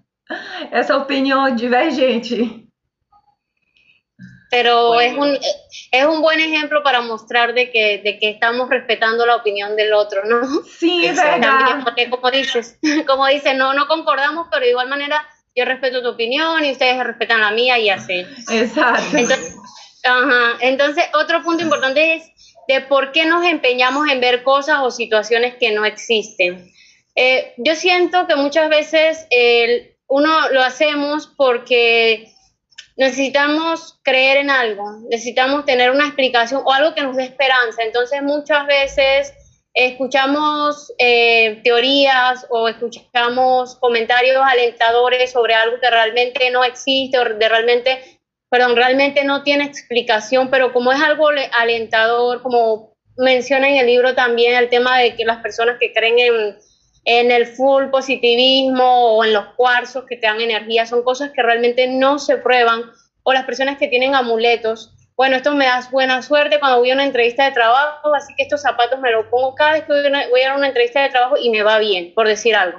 [0.71, 2.67] essa opinião divergente.
[4.51, 5.01] Pero bueno.
[5.01, 5.39] es, un,
[5.93, 9.93] es un buen ejemplo para mostrar de que, de que estamos respetando la opinión del
[9.93, 10.45] otro, ¿no?
[10.65, 11.85] Sí, es verdad.
[11.85, 16.09] Porque como dices, como dices, no, no concordamos, pero de igual manera yo respeto tu
[16.09, 18.27] opinión y ustedes respetan la mía y así.
[18.51, 19.17] Exacto.
[19.17, 19.55] Entonces,
[20.05, 22.31] ajá, entonces otro punto importante es
[22.69, 26.71] de por qué nos empeñamos en ver cosas o situaciones que no existen.
[27.17, 29.27] Eh, yo siento que muchas veces
[30.07, 32.33] uno lo hacemos porque
[32.97, 37.83] necesitamos creer en algo, necesitamos tener una explicación o algo que nos dé esperanza.
[37.83, 39.33] Entonces muchas veces
[39.73, 47.49] escuchamos eh, teorías o escuchamos comentarios alentadores sobre algo que realmente no existe o de
[47.49, 48.20] realmente,
[48.51, 54.15] perdón, realmente no tiene explicación, pero como es algo alentador, como menciona en el libro
[54.15, 56.59] también el tema de que las personas que creen en,
[57.05, 61.43] en el full positivismo o en los cuarzos que te dan energía, son cosas que
[61.43, 62.83] realmente no se prueban,
[63.23, 66.95] o las personas que tienen amuletos, bueno, esto me da buena suerte cuando voy a
[66.95, 70.43] una entrevista de trabajo, así que estos zapatos me los pongo cada vez que voy
[70.43, 72.79] a, una, entrevista de trabajo y me va bien, por decir algo.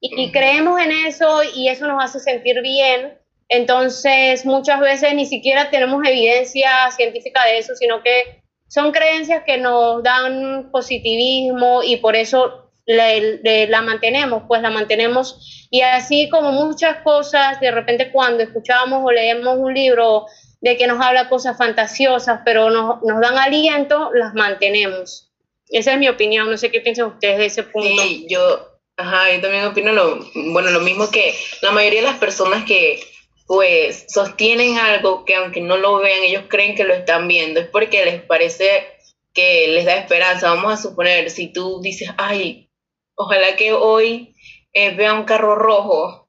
[0.00, 3.16] Y, creemos en eso y eso nos hace sentir bien.
[3.48, 9.58] Entonces, muchas veces ni siquiera tenemos evidencia científica de eso, sino que son creencias que
[9.58, 15.68] nos dan positivismo y por eso la mantenemos, pues la mantenemos.
[15.70, 20.26] Y así como muchas cosas, de repente cuando escuchamos o leemos un libro
[20.60, 25.30] de que nos habla cosas fantasiosas, pero nos, nos dan aliento, las mantenemos.
[25.68, 28.02] Esa es mi opinión, no sé qué piensan ustedes de ese punto.
[28.02, 30.20] Sí, yo, ajá, yo también opino lo,
[30.52, 33.00] bueno, lo mismo que la mayoría de las personas que
[33.46, 37.68] pues sostienen algo que aunque no lo vean, ellos creen que lo están viendo, es
[37.68, 38.86] porque les parece
[39.32, 40.54] que les da esperanza.
[40.54, 42.70] Vamos a suponer, si tú dices, ay,
[43.14, 44.34] ojalá que hoy
[44.72, 46.28] eh, vea un carro rojo,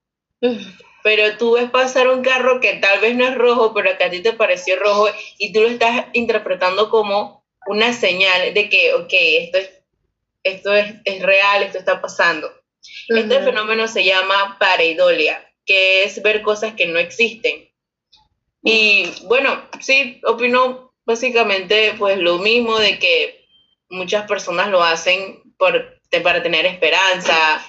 [1.04, 4.10] pero tú ves pasar un carro que tal vez no es rojo, pero que a
[4.10, 9.14] ti te pareció rojo y tú lo estás interpretando como una señal de que, ok,
[9.14, 9.72] esto es,
[10.44, 12.52] esto es, real, esto está pasando.
[13.10, 17.70] Este fenómeno se llama pareidolia, que es ver cosas que no existen.
[18.64, 23.46] Y bueno, sí, opino básicamente pues lo mismo de que
[23.90, 27.64] muchas personas lo hacen por, para tener esperanza,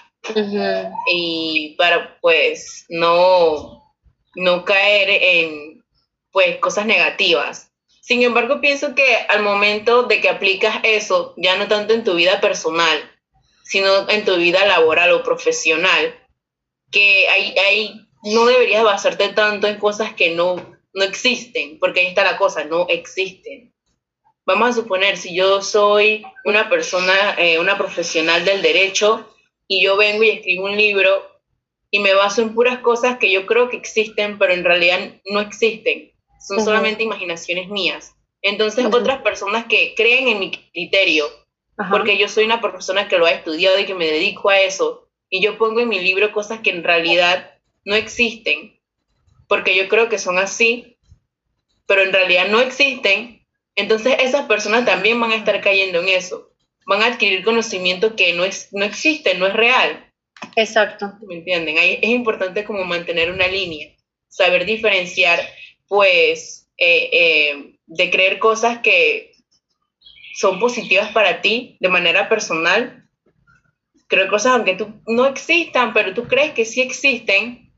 [1.11, 3.95] y para pues no,
[4.35, 5.85] no caer en
[6.31, 7.71] pues cosas negativas.
[8.01, 12.15] Sin embargo, pienso que al momento de que aplicas eso, ya no tanto en tu
[12.15, 12.99] vida personal,
[13.65, 16.18] sino en tu vida laboral o profesional,
[16.91, 20.57] que ahí, ahí no deberías basarte tanto en cosas que no,
[20.95, 23.75] no existen, porque ahí está la cosa, no existen.
[24.47, 29.29] Vamos a suponer, si yo soy una persona, eh, una profesional del derecho,
[29.69, 31.11] y yo vengo y escribo un libro
[31.91, 35.41] y me baso en puras cosas que yo creo que existen, pero en realidad no
[35.41, 36.13] existen.
[36.41, 38.15] Son solamente imaginaciones mías.
[38.43, 41.27] Entonces, otras personas que creen en mi criterio,
[41.91, 45.08] porque yo soy una persona que lo ha estudiado y que me dedico a eso,
[45.31, 47.53] y yo pongo en mi libro cosas que en realidad
[47.85, 48.79] no existen,
[49.49, 50.99] porque yo creo que son así,
[51.87, 56.51] pero en realidad no existen, Entonces esas personas también van a estar cayendo en eso,
[56.87, 60.05] van a adquirir conocimiento que no, es, no existe, no es real.
[60.57, 61.13] Exacto.
[61.29, 61.79] ¿Me entienden?
[61.79, 63.95] Ahí es importante como mantener una línea,
[64.29, 65.41] saber diferenciar,
[65.87, 69.33] pues, eh, eh, de creer cosas que
[70.35, 72.98] son positivas para ti de manera personal.
[74.09, 77.73] Creo cosas aunque tú no existan, pero tú crees que sí existen,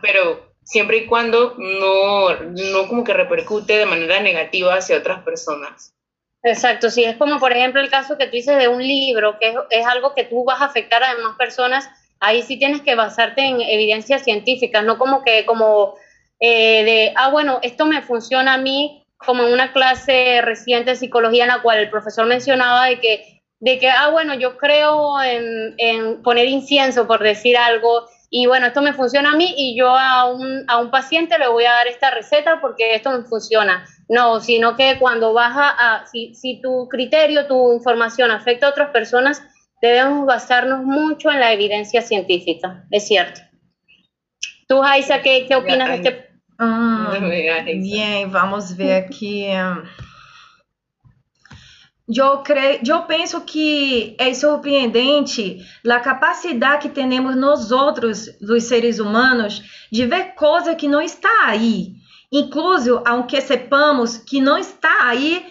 [0.00, 5.94] pero siempre y cuando no, no como que repercute de manera negativa hacia otras personas.
[6.42, 9.54] Exacto, sí, es como por ejemplo el caso que tú dices de un libro, que
[9.70, 11.88] es, algo que tú vas a afectar a demás personas,
[12.20, 15.94] ahí sí tienes que basarte en evidencias científicas, no como que como
[16.40, 20.96] eh, de, ah, bueno, esto me funciona a mí, como en una clase reciente de
[20.96, 23.33] psicología en la cual el profesor mencionaba de que,
[23.64, 28.66] de que ah, bueno, yo creo en, en poner incienso, por decir algo, y bueno,
[28.66, 31.72] esto me funciona a mí y yo a un, a un paciente le voy a
[31.72, 33.86] dar esta receta porque esto me funciona.
[34.10, 38.90] No, sino que cuando vas a, si, si tu criterio, tu información afecta a otras
[38.90, 39.42] personas,
[39.80, 43.40] debemos basarnos mucho en la evidencia científica, es cierto.
[44.68, 46.28] Tú, Aisa, ¿qué, qué opinas de este?
[46.58, 47.16] Ah,
[47.64, 49.46] bien, vamos ver aquí.
[52.06, 58.98] Eu, creio, eu penso que é surpreendente a capacidade que temos nós outros, os seres
[58.98, 61.94] humanos, de ver coisa que não está aí.
[62.30, 65.46] Incluso, aunque sepamos que não está aí,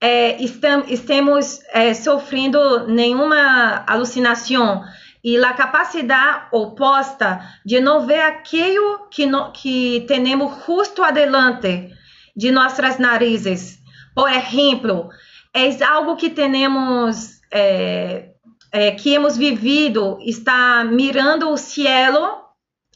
[0.00, 4.82] é, estamos, é, sofrendo nenhuma alucinação.
[5.22, 11.90] E a capacidade oposta de não ver aquilo que, que temos justo adelante
[12.34, 13.78] de nossas narizes.
[14.14, 15.10] Por exemplo,
[15.54, 18.30] é algo que temos, é,
[18.70, 22.42] é, que hemos vivido, está mirando o cielo,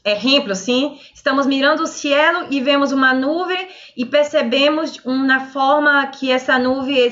[0.03, 6.31] exemplo, sim, estamos mirando o cielo e vemos uma nuvem e percebemos uma forma que
[6.31, 7.09] essa nuvem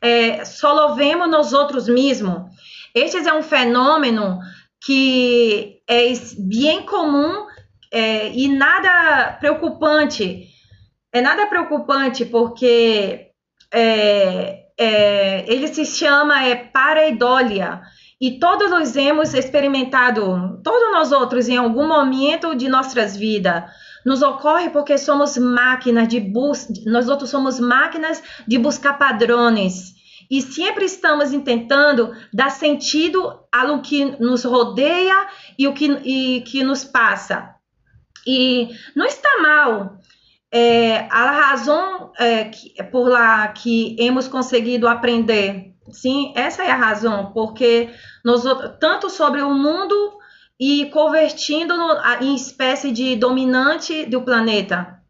[0.00, 2.42] é, só vemos nós outros mesmos.
[2.94, 4.38] Este é um fenômeno
[4.84, 7.46] que é bem comum
[7.90, 10.48] é, e nada preocupante.
[11.10, 13.30] É nada preocupante porque
[13.72, 17.80] é, é, ele se chama é, pareidolia.
[18.20, 23.64] E todos nós hemos experimentado, todos nós outros, em algum momento de nossas vidas,
[24.04, 29.94] nos ocorre porque somos máquinas de busca, nós outros somos máquinas de buscar padrões.
[30.30, 35.26] E sempre estamos tentando dar sentido ao que nos rodeia
[35.58, 37.54] e o que, e, que nos passa.
[38.26, 39.98] E não está mal
[40.54, 46.76] é, a razão é, que, por lá que hemos conseguido aprender, sim, essa é a
[46.76, 47.90] razão, porque
[48.24, 48.44] nós
[48.78, 50.16] tanto sobre o mundo
[50.60, 51.74] e convertindo
[52.20, 55.02] em espécie de dominante do planeta.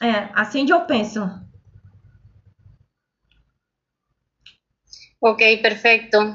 [0.00, 1.28] É, assim eu penso.
[5.20, 6.34] Ok, perfecto.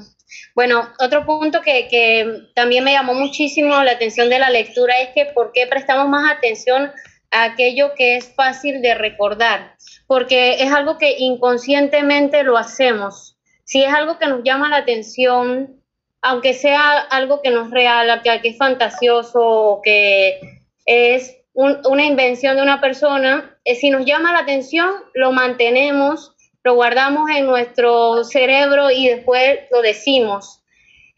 [0.55, 5.09] Bueno, otro punto que, que, también me llamó muchísimo la atención de la lectura es
[5.09, 6.91] que por qué prestamos más atención
[7.31, 9.75] aquello que es fácil de recordar,
[10.07, 13.37] porque es algo que inconscientemente lo hacemos.
[13.63, 15.81] Si es algo que nos llama la atención,
[16.21, 20.39] aunque sea algo que no es real, que, es fantasioso o que
[20.85, 26.75] es una invención de una persona, eh, si nos llama la atención, lo mantenemos, lo
[26.75, 30.58] guardamos en nuestro cerebro y después lo decimos.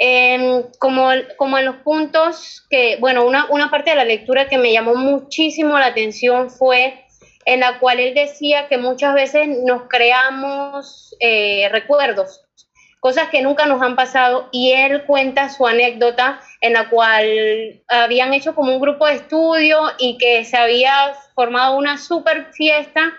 [0.04, 4.58] Em, como, como en los puntos que, bueno, una, una parte de la lectura que
[4.58, 7.06] me llamó muchísimo la atención fue
[7.46, 12.44] en la cual él decía que muchas veces nos creamos eh, recuerdos,
[13.00, 18.34] cosas que nunca nos han pasado, y él cuenta su anécdota en la cual habían
[18.34, 23.14] hecho como un grupo de estudio y que se había formado una super fiesta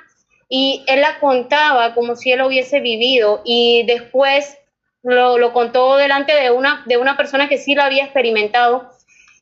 [0.48, 4.58] y él la contaba como si él lo hubiese vivido y después
[5.02, 8.90] lo, contó delante de una, de una persona que sí lo había experimentado.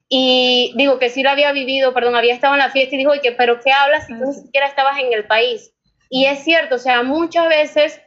[0.08, 3.12] Y digo que sí lo había vivido, perdón, había estado en la fiesta y dijo,
[3.22, 5.72] que, pero ¿qué hablas si tú ni siquiera estabas en el país?
[6.08, 8.00] Y es cierto, o sea, muchas veces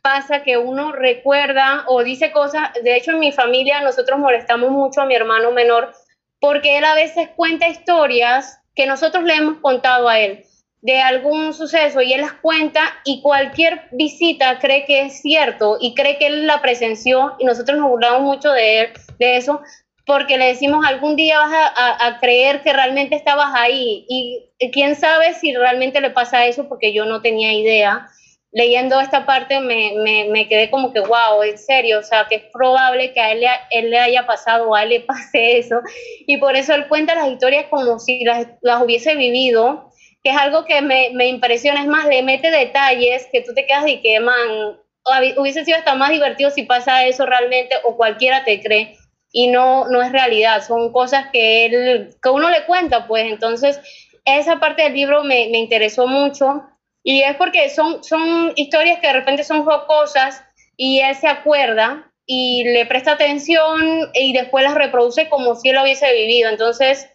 [0.00, 5.00] pasa que uno recuerda o dice cosas, de hecho en mi familia nosotros molestamos mucho
[5.00, 5.92] a mi hermano menor
[6.40, 10.44] porque él a veces cuenta historias que nosotros le hemos contado a él
[10.84, 15.94] de algún suceso y él las cuenta y cualquier visita cree que es cierto y
[15.94, 19.62] cree que él la presenció y nosotros nos burlamos mucho de eso,
[20.04, 25.32] porque le decimos algún día vas a, creer que realmente estabas ahí y quién sabe
[25.32, 28.06] si realmente le pasa eso porque yo no tenía idea.
[28.52, 29.94] Leyendo esta parte me,
[30.30, 33.42] me, quedé como que, wow, en serio, o sea, que es probable que a él,
[33.70, 35.80] él le haya pasado o a él le pase eso.
[36.26, 39.90] Y por eso él cuenta las historias como si las, las hubiese vivido
[40.24, 43.66] que es algo que me, me impresiona, es más, le mete detalles que tú te
[43.66, 44.78] quedas y que, man,
[45.36, 48.96] hubiese sido hasta más divertido si pasa eso realmente o cualquiera te cree
[49.30, 53.78] y no, no es realidad, son cosas que, él, que uno le cuenta, pues entonces
[54.24, 56.62] esa parte del libro me, me interesó mucho
[57.02, 60.42] y es porque son, son historias que de repente son jocosas
[60.78, 65.74] y él se acuerda y le presta atención y después las reproduce como si él
[65.74, 66.48] lo hubiese vivido.
[66.48, 67.10] Entonces,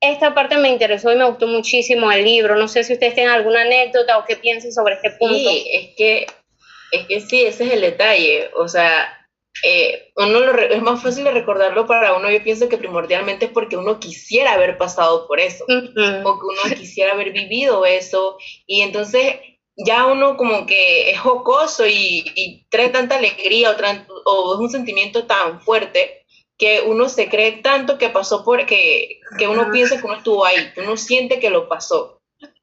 [0.00, 2.56] esta parte me interesó y me gustó muchísimo el libro.
[2.56, 5.34] No sé si ustedes tienen alguna anécdota o qué piensen sobre este punto.
[5.34, 6.26] Sí, es que,
[6.92, 8.50] es que sí, ese es el detalle.
[8.54, 9.28] O sea,
[9.62, 12.30] eh, uno lo es más fácil de recordarlo para uno.
[12.30, 16.76] Yo pienso que primordialmente es porque uno quisiera haber pasado por eso, o que uno
[16.76, 18.38] quisiera haber vivido eso.
[18.66, 19.36] Y entonces
[19.76, 25.26] ya uno como que es jocoso y, trae tanta alegría o, o es un sentimiento
[25.26, 26.19] tan fuerte
[26.60, 30.44] que uno se cree tanto que pasó por que, que uno piensa que uno estuvo
[30.44, 32.20] ahí, que uno siente que lo pasó.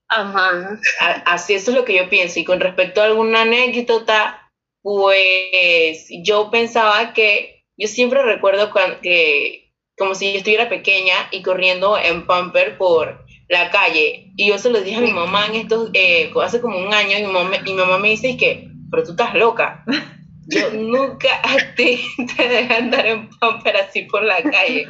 [0.07, 0.79] Ajá.
[1.25, 2.39] Así eso es lo que yo pienso.
[2.39, 4.51] Y con respecto a alguna anécdota,
[4.83, 8.71] pues yo pensaba que, yo siempre recuerdo
[9.01, 14.31] que, como si yo estuviera pequeña y corriendo en pamper por la calle.
[14.37, 17.17] Y yo se lo dije a mi mamá en estos, eh, hace como un año,
[17.17, 19.83] y mi mamá, mi mamá me dice que, pero tú estás loca.
[20.49, 21.99] Yo nunca a ti
[22.37, 24.87] te dejé andar en pamper así por la calle.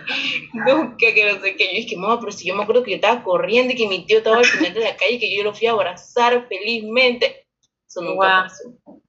[0.53, 1.65] Nunca que no sé qué.
[1.65, 4.05] Yo dije, mamá, pero si yo me acuerdo que yo estaba corriendo y que mi
[4.05, 7.47] tío estaba al final de la calle y que yo lo fui a abrazar felizmente.
[7.87, 8.99] Eso nunca pasó.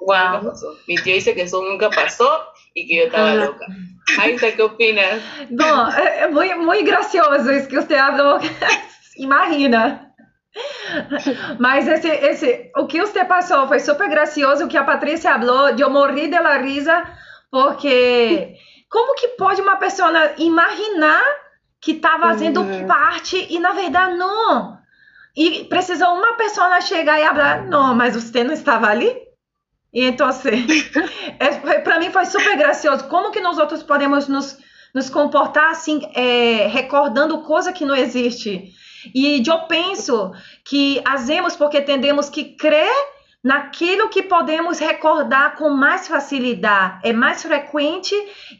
[0.00, 0.52] Wow.
[0.86, 2.44] Mi tío dice que eso nunca pasó
[2.74, 3.66] y que yo estaba loca.
[4.18, 5.20] Aisa, ¿qué opinas?
[5.50, 8.38] No, es muy, muy gracioso es que usted habló.
[9.16, 10.07] Imagina.
[11.58, 14.64] Mas esse, esse, o que você passou foi super gracioso.
[14.64, 17.02] O que a Patrícia falou, eu morri de la risa,
[17.50, 18.54] porque
[18.90, 21.22] como que pode uma pessoa imaginar
[21.80, 22.86] que está fazendo uhum.
[22.86, 24.78] parte e na verdade não?
[25.36, 29.16] E precisou uma pessoa chegar e falar, não, mas você não estava ali?
[29.92, 30.50] E então, assim,
[31.38, 33.04] é, para mim foi super gracioso.
[33.08, 34.58] Como que nós outros podemos nos,
[34.94, 38.72] nos comportar assim, é, recordando coisa que não existe?
[39.14, 40.32] E eu penso
[40.64, 42.92] que fazemos porque tendemos que crer
[43.42, 47.00] naquilo que podemos recordar com mais facilidade.
[47.04, 48.14] É mais frequente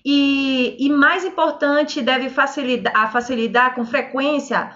[0.05, 4.70] e, e mais importante, deve facilitar, facilitar com frequência,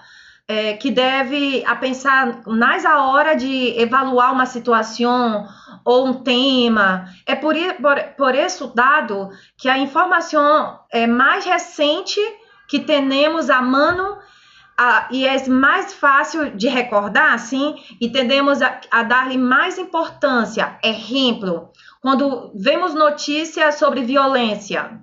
[0.47, 5.47] é, que deve a pensar mais a hora de evaluar uma situação
[5.85, 7.05] ou um tema.
[7.25, 8.35] É por, por, por
[8.75, 12.19] dado que a informação é mais recente
[12.67, 14.17] que temos a mano
[14.77, 20.77] ah, e é mais fácil de recordar, assim, e tendemos a, a dar-lhe mais importância.
[20.83, 21.71] Exemplo,
[22.01, 24.99] quando vemos notícias sobre violência,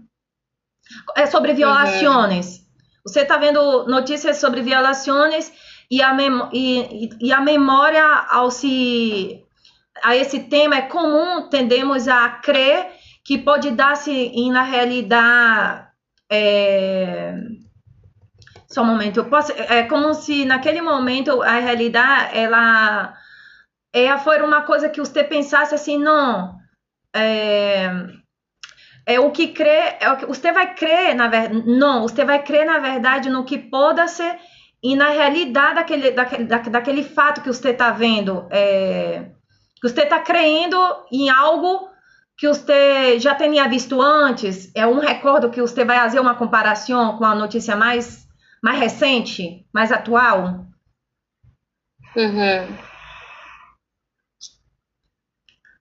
[1.17, 2.57] é sobre violações.
[2.57, 2.65] Uhum.
[3.07, 5.53] Você está vendo notícias sobre violações
[5.91, 6.17] e a,
[6.53, 9.45] e, e a memória ao se
[10.03, 12.89] a esse tema é comum, tendemos a crer
[13.25, 15.87] que pode dar-se na realidade
[16.31, 17.35] é,
[18.71, 19.19] só um momento.
[19.19, 23.15] Eu posso, é como se naquele momento a realidade ela,
[23.93, 26.57] ela foi uma coisa que você pensasse assim, não.
[27.15, 27.91] É,
[29.05, 32.43] é o que crê, é o que você vai crer na verdade, não, você vai
[32.43, 34.39] crer na verdade no que pode ser
[34.81, 39.31] e na realidade daquele, daquele, daquele fato que você está vendo, é,
[39.81, 40.79] que você está crendo
[41.11, 41.91] em algo
[42.39, 47.19] que você já tinha visto antes, é um recordo que você vai fazer uma comparação
[47.19, 48.20] com a notícia mais
[48.63, 50.67] mais recente, mais atual?
[52.17, 52.77] Uhum.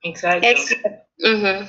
[0.03, 0.47] Exacto.
[1.21, 1.65] Uh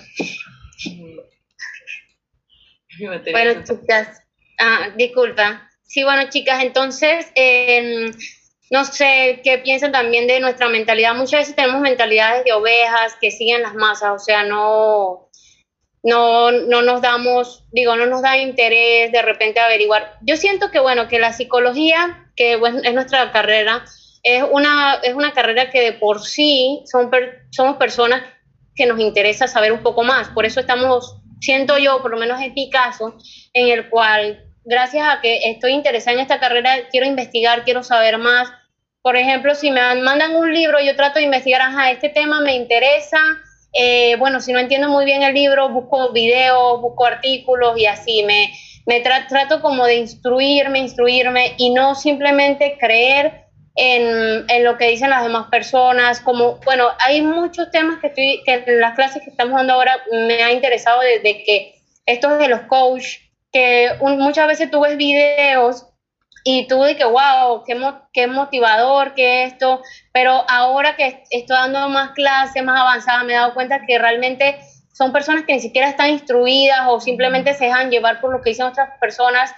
[3.33, 4.23] Bueno, chicas,
[4.59, 5.69] ah, disculpa.
[5.83, 8.11] Sí, bueno, chicas, entonces, eh,
[8.71, 11.15] no sé qué piensan también de nuestra mentalidad.
[11.15, 15.30] Muchas veces tenemos mentalidades de ovejas que siguen las masas, o sea, no,
[16.03, 20.19] no, no nos damos, digo, no nos da interés de repente averiguar.
[20.23, 23.85] Yo siento que, bueno, que la psicología, que es nuestra carrera,
[24.23, 27.11] es una, es una carrera que de por sí son
[27.51, 28.23] somos personas
[28.75, 30.29] que nos interesa saber un poco más.
[30.29, 33.17] Por eso estamos, siento yo, por lo menos en mi caso,
[33.53, 38.19] en el cual, gracias a que estoy interesada en esta carrera, quiero investigar, quiero saber
[38.19, 38.51] más.
[39.03, 42.55] Por ejemplo, si me mandan un libro, yo trato de investigar, ajá, este tema me
[42.55, 43.19] interesa,
[43.73, 48.23] eh, bueno, si no entiendo muy bien el libro, busco videos, busco artículos y así
[48.25, 48.53] me,
[48.87, 53.45] me trato como de instruirme, instruirme y no simplemente creer
[53.77, 56.21] en, en, lo que dicen las demás personas.
[56.21, 59.97] Como, bueno, hay muchos temas que, estoy, que en las clases que estamos dando ahora
[60.11, 61.75] me ha interesado desde que
[62.07, 63.19] estos de los coach,
[63.53, 65.87] que muchas veces tú ves videos
[66.45, 67.79] y tú que wow, qué,
[68.13, 69.83] qué motivador, qué esto,
[70.13, 74.61] pero ahora que estoy dando más clases, más avanzadas, me he dado cuenta que realmente
[74.93, 78.51] son personas que ni siquiera están instruidas o simplemente se dejan llevar por lo que
[78.51, 79.53] dicen otras personas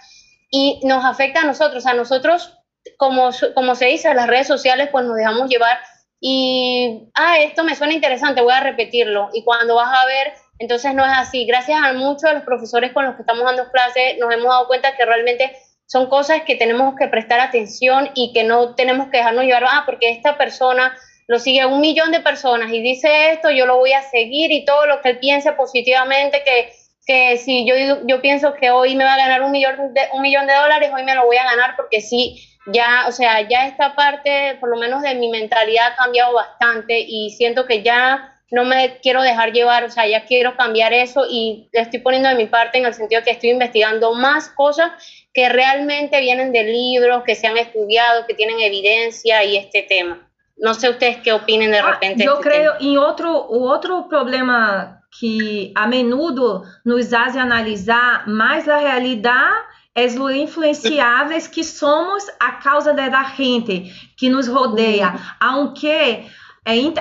[0.51, 2.59] y nos afecta a nosotros, a nosotros,
[2.97, 5.79] como, como se dice las redes sociales, pues nos dejamos llevar
[6.25, 9.31] y, ah, esto me suena interesante, voy a repetirlo.
[9.33, 11.47] Y cuando vas a ver, entonces no es así.
[11.47, 14.69] Gracias a muchos de los profesores con los que estamos dando clases, nos hemos dado
[14.69, 15.57] cuenta que realmente
[15.93, 19.83] son cosas que tenemos que prestar atención y que no tenemos que dejarnos llevar, ah,
[19.85, 23.93] porque esta persona lo sigue un millón de personas y dice esto, yo lo voy
[23.93, 26.73] a seguir y todo lo que él piense positivamente, que,
[27.07, 27.75] que si yo,
[28.07, 30.91] yo pienso que hoy me va a ganar un millón, de, un millón de dólares,
[30.95, 34.71] hoy me lo voy a ganar porque sí, ya, o sea, ya esta parte, por
[34.71, 39.23] lo menos de mi mentalidad ha cambiado bastante y siento que ya no me quiero
[39.23, 42.87] dejar llevar, o sea, ya quiero cambiar eso y estoy poniendo de mi parte en
[42.87, 44.91] el sentido que estoy investigando más cosas
[45.33, 50.29] que realmente vienen de libros, que se han estudiado, que tienen evidencia y este tema.
[50.57, 52.25] No sé ustedes qué opinen de ah, repente.
[52.25, 58.81] yo este creo, y otro, otro problema que a menudo nos hace analisar más la
[58.81, 59.51] realidad
[59.95, 66.27] es lo influenciáveis que somos a causa da gente que nos rodeia, aunque,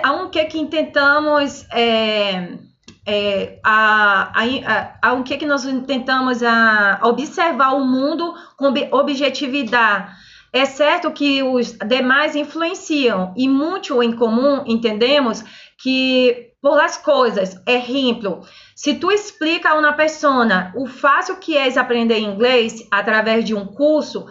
[0.03, 2.57] aunque que intentamos é,
[3.05, 10.11] é, a, a, a, o que, que nós tentamos a observar o mundo com objetividade.
[10.53, 15.43] É certo que os demais influenciam e muito em comum entendemos
[15.81, 18.41] que por as coisas, exemplo,
[18.75, 23.65] se tu explica a uma pessoa o fácil que é aprender inglês através de um
[23.65, 24.27] curso,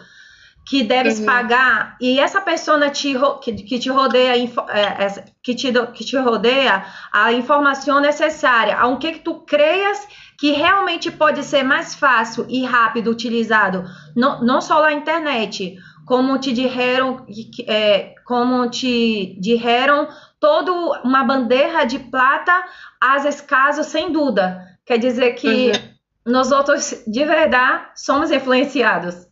[0.70, 1.26] que deves uhum.
[1.26, 3.12] pagar e essa pessoa te,
[3.42, 4.36] que, que te rodeia
[4.68, 10.06] é, que te, que te rodeia a informação necessária, aunque que tu creias
[10.38, 13.82] que realmente pode ser mais fácil e rápido utilizado,
[14.14, 17.26] não, não só na internet, como te disseram,
[17.66, 20.06] é, como te disseram,
[20.38, 22.64] toda uma bandeja de plata,
[23.00, 24.64] às escasos, sem dúvida.
[24.86, 26.32] Quer dizer que uhum.
[26.32, 29.29] nós outros, de verdade, somos influenciados.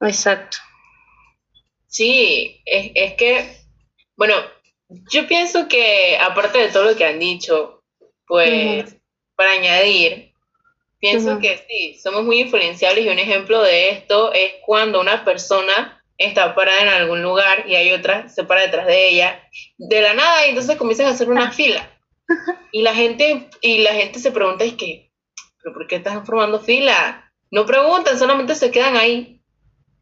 [0.00, 0.58] Exacto.
[1.86, 3.56] Sí, es, que,
[4.16, 4.34] bueno,
[5.10, 7.82] yo pienso que aparte de todo lo que han dicho,
[8.26, 8.96] pues
[9.34, 10.32] para añadir,
[10.98, 16.02] pienso que sí, somos muy influenciables y un ejemplo de esto es cuando una persona
[16.18, 19.42] está parada en algún lugar y hay otra se para detrás de ella
[19.76, 21.90] de la nada y entonces comienzan a hacer una fila.
[22.72, 25.12] Y la gente y la gente se pregunta es que
[25.62, 29.35] pero por qué estás formando fila no preguntan solamente se quedan ahí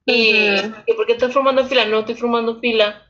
[0.07, 1.85] y, ¿por qué estás formando fila?
[1.87, 3.07] No estoy formando fila.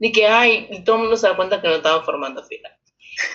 [0.00, 2.70] Y que, ay, y todo el mundo se da cuenta que no estaba formando fila.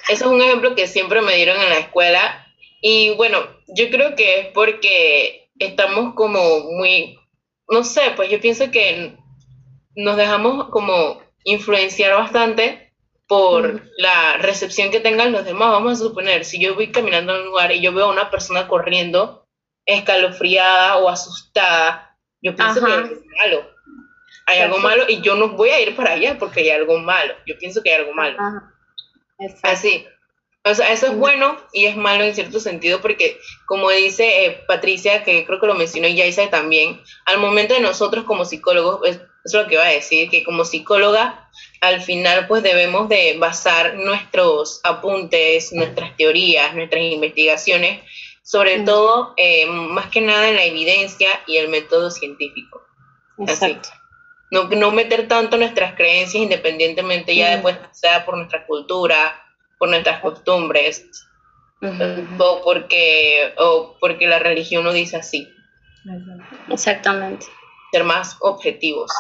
[0.08, 2.48] Eso es un ejemplo que siempre me dieron en la escuela.
[2.82, 7.20] Y bueno, yo creo que es porque estamos como muy,
[7.70, 9.18] no sé, pues yo pienso que
[9.96, 12.94] nos dejamos como influenciar bastante
[13.28, 15.70] por la recepción que tengan los demás.
[15.70, 18.30] Vamos a suponer, si yo voy caminando en un lugar y yo veo a una
[18.30, 19.46] persona corriendo
[19.86, 22.13] escalofriada o asustada,
[22.44, 23.74] yo pienso que hay algo malo.
[24.46, 27.34] Hay algo malo y yo no voy a ir para allá porque hay algo malo.
[27.48, 28.38] Yo pienso que hay algo malo.
[29.64, 30.06] Así.
[30.66, 34.64] O sea, eso es bueno y es malo en cierto sentido porque, como dice eh,
[34.66, 39.02] Patricia, que creo que lo mencionó y Yaisa también, al momento de nosotros como psicólogos,
[39.06, 41.50] es, es lo que va a decir, que como psicóloga,
[41.82, 48.02] al final pues debemos de basar nuestros apuntes, nuestras teorías, nuestras investigaciones
[48.44, 52.82] sobre todo, eh, más que nada en la evidencia y el método científico.
[53.40, 53.90] Exacto.
[54.52, 59.42] No, no meter tanto nuestras creencias independientemente ya después sea por nuestra cultura,
[59.80, 61.10] por nuestras costumbres,
[61.82, 65.50] o, porque, o porque la religión lo dice así.
[66.70, 67.46] Exactamente.
[67.92, 69.12] Ser más objetivos.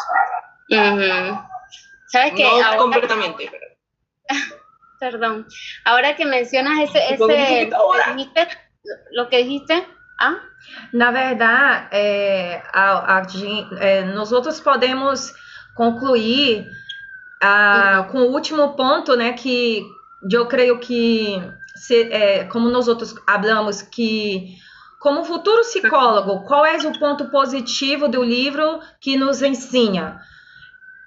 [2.07, 2.43] ¿Sabes qué?
[2.43, 3.67] No completamente, pero...
[4.99, 5.47] Perdón.
[5.83, 7.71] Ahora que mencionas ese, ese
[9.11, 9.87] lo que dijiste?
[10.19, 10.39] Ah?
[10.93, 13.23] Na verdade, é, a, a,
[13.79, 15.33] é, nós outros podemos
[15.75, 16.67] concluir
[17.41, 18.11] a, uhum.
[18.11, 19.83] com o último ponto, né, que
[20.31, 21.41] eu creio que,
[21.75, 24.55] se, é, como nós outros falamos, que
[24.99, 30.21] como futuro psicólogo, qual é o ponto positivo do livro que nos ensina?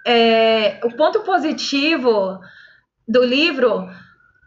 [0.07, 2.39] É, o ponto positivo
[3.09, 3.89] do livro,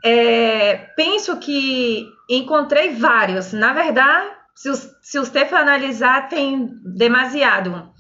[0.04, 3.52] é, penso que encontrei vários.
[3.52, 4.70] Na verdade, se,
[5.02, 7.92] se você for analisar, tem demasiado.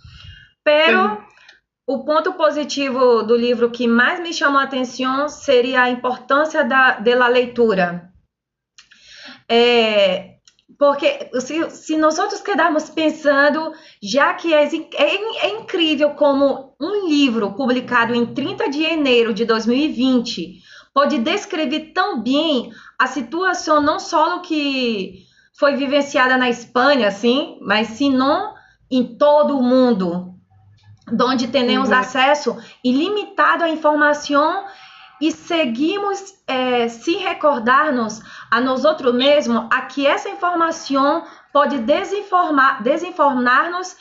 [0.63, 1.17] Pero uhum.
[1.87, 6.99] o ponto positivo do livro que mais me chamou a atenção seria a importância da,
[6.99, 8.11] da leitura.
[9.49, 10.35] É,
[10.77, 17.07] porque se, se nós outros quedarmos pensando, já que é, é, é, incrível como um
[17.07, 20.61] livro publicado em 30 de janeiro de 2020
[20.93, 25.25] pode descrever tão bem a situação não só que
[25.57, 28.53] foi vivenciada na Espanha, assim, mas se não
[28.89, 30.33] em todo o mundo,
[31.21, 31.95] onde temos uhum.
[31.95, 34.65] acesso ilimitado à informação
[35.21, 42.81] e seguimos é, se recordar-nos a nós outros mesmos a que essa informação pode desinformar,
[42.81, 43.97] desinformar-nos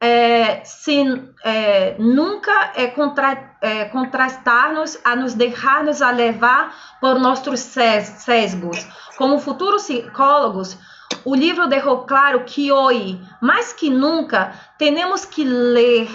[0.00, 1.04] é, se
[1.44, 8.86] é, nunca é, contra, é, contrastar-nos a nos deixar-nos a levar por nossos sesgos.
[9.18, 10.78] Como futuros psicólogos,
[11.24, 16.08] o livro deixou claro que hoje, mais que nunca, temos que ler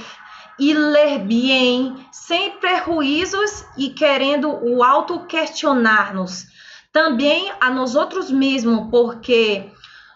[0.57, 6.47] e ler bem, sem prejuízos e querendo o auto-questionar-nos.
[6.91, 9.69] Também a nós outros mesmos, porque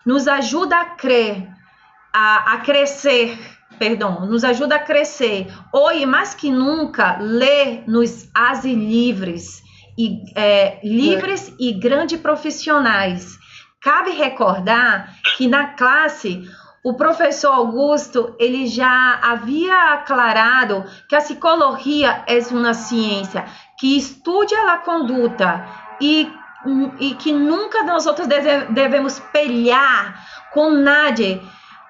[0.05, 1.47] nos ajuda a crer,
[2.11, 3.38] a, a crescer,
[3.80, 5.47] perdão, nos ajuda a crescer.
[5.73, 9.63] Hoje, mais que nunca, ler nos ase livres,
[9.97, 11.53] e, é, livres é.
[11.59, 13.39] e grandes profissionais.
[13.82, 16.43] Cabe recordar que na classe
[16.84, 23.45] o professor Augusto ele já havia aclarado que a psicologia é uma ciência
[23.77, 25.65] que estuda a conduta
[25.99, 26.32] e,
[26.99, 28.27] e que nunca nós outros
[28.69, 31.41] devemos pelear com nada,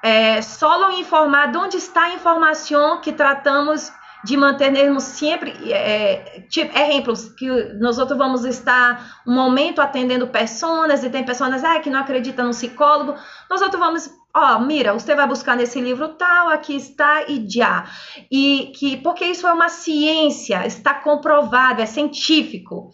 [0.04, 3.92] é, só informar de onde está a informação que tratamos
[4.24, 7.48] de mantermos sempre é, tipo, exemplos que
[7.80, 12.52] nós vamos estar um momento atendendo pessoas e tem pessoas ah, que não acreditam no
[12.52, 13.16] psicólogo,
[13.50, 17.86] nós vamos ó, mira, você vai buscar nesse livro tal, aqui está e já.
[18.32, 22.92] E que porque isso é uma ciência, está comprovado, é científico.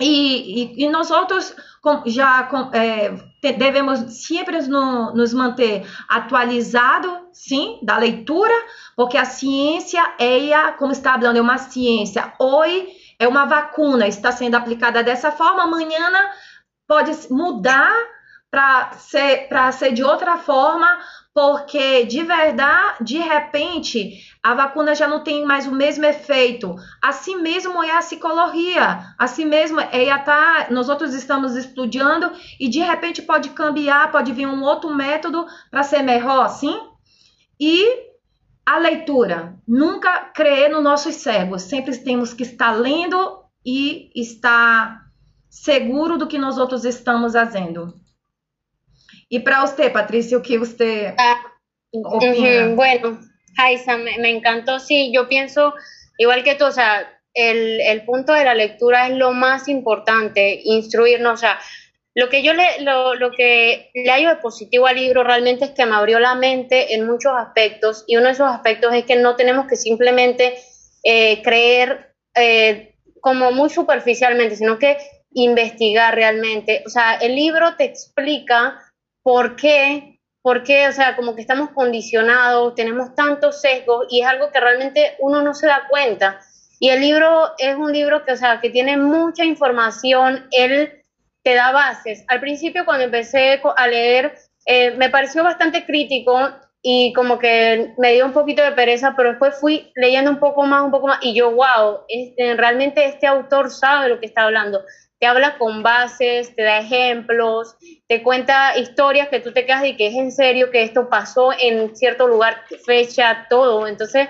[0.00, 1.54] E, e, e nós outros
[2.06, 8.54] já é, devemos sempre no, nos manter atualizado, sim, da leitura,
[8.96, 12.32] porque a ciência é, como está falando, é uma ciência.
[12.38, 12.88] Hoje
[13.18, 16.10] é uma vacuna, está sendo aplicada dessa forma, amanhã
[16.86, 17.92] pode mudar
[18.50, 20.98] para ser, ser de outra forma,
[21.34, 26.74] porque de verdade, de repente, a vacuna já não tem mais o mesmo efeito.
[27.00, 32.30] Assim mesmo é a psicologia, assim mesmo é a tá, nós outros estamos estudando
[32.60, 36.78] e de repente pode cambiar, pode vir um outro método para ser melhor, sim?
[37.58, 38.10] E
[38.66, 45.02] a leitura, nunca crer nos nossos cegos, sempre temos que estar lendo e estar
[45.48, 48.01] seguro do que nós outros estamos fazendo.
[49.32, 51.40] Y para usted, Patricio, ¿qué usted ah,
[52.04, 52.68] opina?
[52.74, 53.18] bueno,
[53.56, 54.78] Jaisa, me, encantó.
[54.78, 55.72] Sí, yo pienso,
[56.18, 60.60] igual que tú, o sea, el, el, punto de la lectura es lo más importante,
[60.64, 61.32] instruirnos.
[61.32, 61.58] O sea,
[62.14, 65.70] lo que yo le, lo, lo que le hallo de positivo al libro realmente es
[65.70, 69.16] que me abrió la mente en muchos aspectos y uno de esos aspectos es que
[69.16, 70.58] no tenemos que simplemente
[71.04, 74.98] eh, creer eh, como muy superficialmente, sino que
[75.32, 76.82] investigar realmente.
[76.84, 78.78] O sea, el libro te explica
[79.22, 80.18] ¿Por qué?
[80.42, 85.16] Porque, o sea, como que estamos condicionados, tenemos tantos sesgos y es algo que realmente
[85.20, 86.40] uno no se da cuenta.
[86.80, 91.02] Y el libro es un libro que, o sea, que tiene mucha información, él
[91.44, 92.24] te da bases.
[92.28, 94.34] Al principio, cuando empecé a leer,
[94.66, 96.50] eh, me pareció bastante crítico
[96.82, 100.64] y como que me dio un poquito de pereza, pero después fui leyendo un poco
[100.64, 104.42] más, un poco más, y yo, wow, este, realmente este autor sabe lo que está
[104.42, 104.82] hablando
[105.22, 107.76] te habla con bases, te da ejemplos,
[108.08, 111.52] te cuenta historias que tú te quedas y que es en serio que esto pasó
[111.56, 113.86] en cierto lugar, fecha, todo.
[113.86, 114.28] Entonces,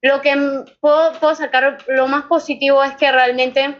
[0.00, 0.36] lo que
[0.78, 3.74] puedo, sacar, lo más positivo es que realmente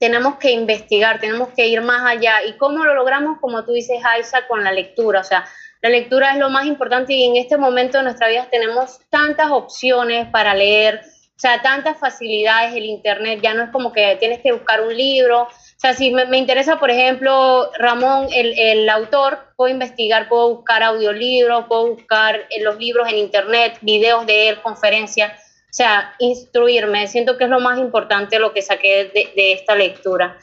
[0.00, 2.42] tenemos que investigar, tenemos que ir más allá.
[2.44, 3.38] ¿Y cómo lo logramos?
[3.40, 5.20] Como tú dices, Aisa, con la lectura.
[5.20, 5.46] O sea,
[5.82, 9.52] la lectura es lo más importante y en este momento de nuestra vida tenemos tantas
[9.52, 14.40] opciones para leer, o sea, tantas facilidades, el Internet ya no es como que tienes
[14.40, 15.46] que buscar un libro,
[15.76, 20.82] o sea, si me, interesa, por ejemplo, Ramón, el, el, autor, puedo investigar, puedo buscar
[20.82, 25.32] audiolibros, puedo buscar en los libros en internet, videos de él, conferencias.
[25.32, 27.06] O sea, instruirme.
[27.08, 30.38] Siento que es lo más importante lo que saqué de, esta lectura.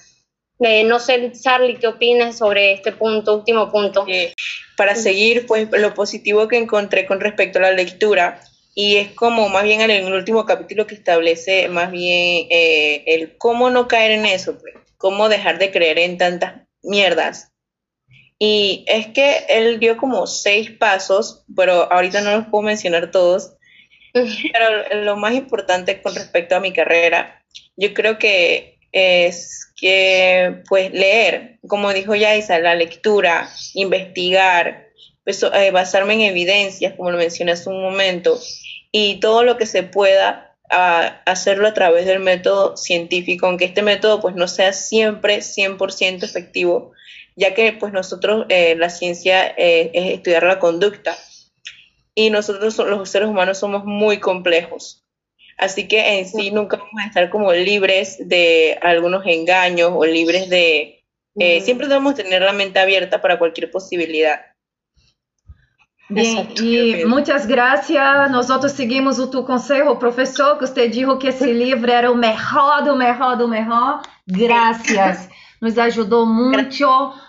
[0.59, 4.05] Eh, no sé, Charlie, ¿qué opinas sobre este punto, último punto?
[4.07, 4.33] Eh,
[4.77, 8.39] para seguir, pues lo positivo que encontré con respecto a la lectura,
[8.75, 13.35] y es como más bien en el último capítulo que establece más bien eh, el
[13.37, 17.51] cómo no caer en eso, pues cómo dejar de creer en tantas mierdas.
[18.39, 23.57] Y es que él dio como seis pasos, pero ahorita no los puedo mencionar todos.
[24.13, 27.43] Pero lo más importante con respecto a mi carrera,
[27.75, 34.87] yo creo que es que pues leer, como dijo Yaisa, la lectura, investigar,
[35.25, 38.39] pues, eh, basarme en evidencias, como lo mencioné hace un momento,
[38.89, 44.19] y todo lo que se pueda hacerlo a través del método científico, aunque este método
[44.19, 46.91] pues no sea siempre 100% efectivo,
[47.35, 51.15] ya que pues nosotros, eh, la ciencia eh, es estudiar la conducta
[52.15, 55.03] y nosotros los seres humanos somos muy complejos.
[55.57, 60.49] Así que en sí nunca vamos a estar como libres de algunos engaños o libres
[60.49, 61.03] de...
[61.39, 64.52] Eh, siempre debemos tener la mente abierta para cualquier posibilidad.
[66.09, 67.95] Bien, e muitas graças.
[68.31, 72.15] Nós outros seguimos o teu conselho, professor, que você disse que esse livro era o
[72.15, 74.01] melhor do melhor do melhor.
[74.27, 75.29] Graças.
[75.61, 76.85] Nos ajudou muito,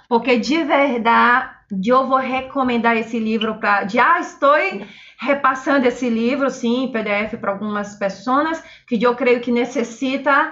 [0.09, 1.55] porque de verdade
[1.87, 3.87] eu vou recomendar esse livro para.
[3.87, 4.57] Já estou
[5.21, 10.51] repassando esse livro, sim, PDF para algumas pessoas que eu creio que necessita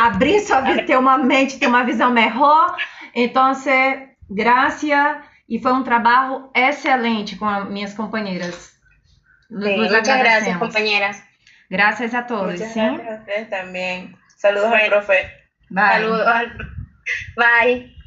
[0.00, 2.74] abrir sua vida, ter uma mente, ter uma visão melhor.
[3.14, 3.52] Então,
[4.30, 8.74] graças e foi um trabalho excelente com as minhas companheiras.
[9.50, 11.22] Nos muchas gracias, compañeras.
[11.68, 12.52] Gracias a todos.
[12.52, 12.80] Muchas ¿sí?
[12.80, 14.16] gracias a ustedes también.
[14.34, 14.84] Saludos bueno.
[14.84, 15.30] al profe.
[15.68, 15.88] Bye.
[15.88, 16.56] Saludos al
[17.36, 17.92] Bye.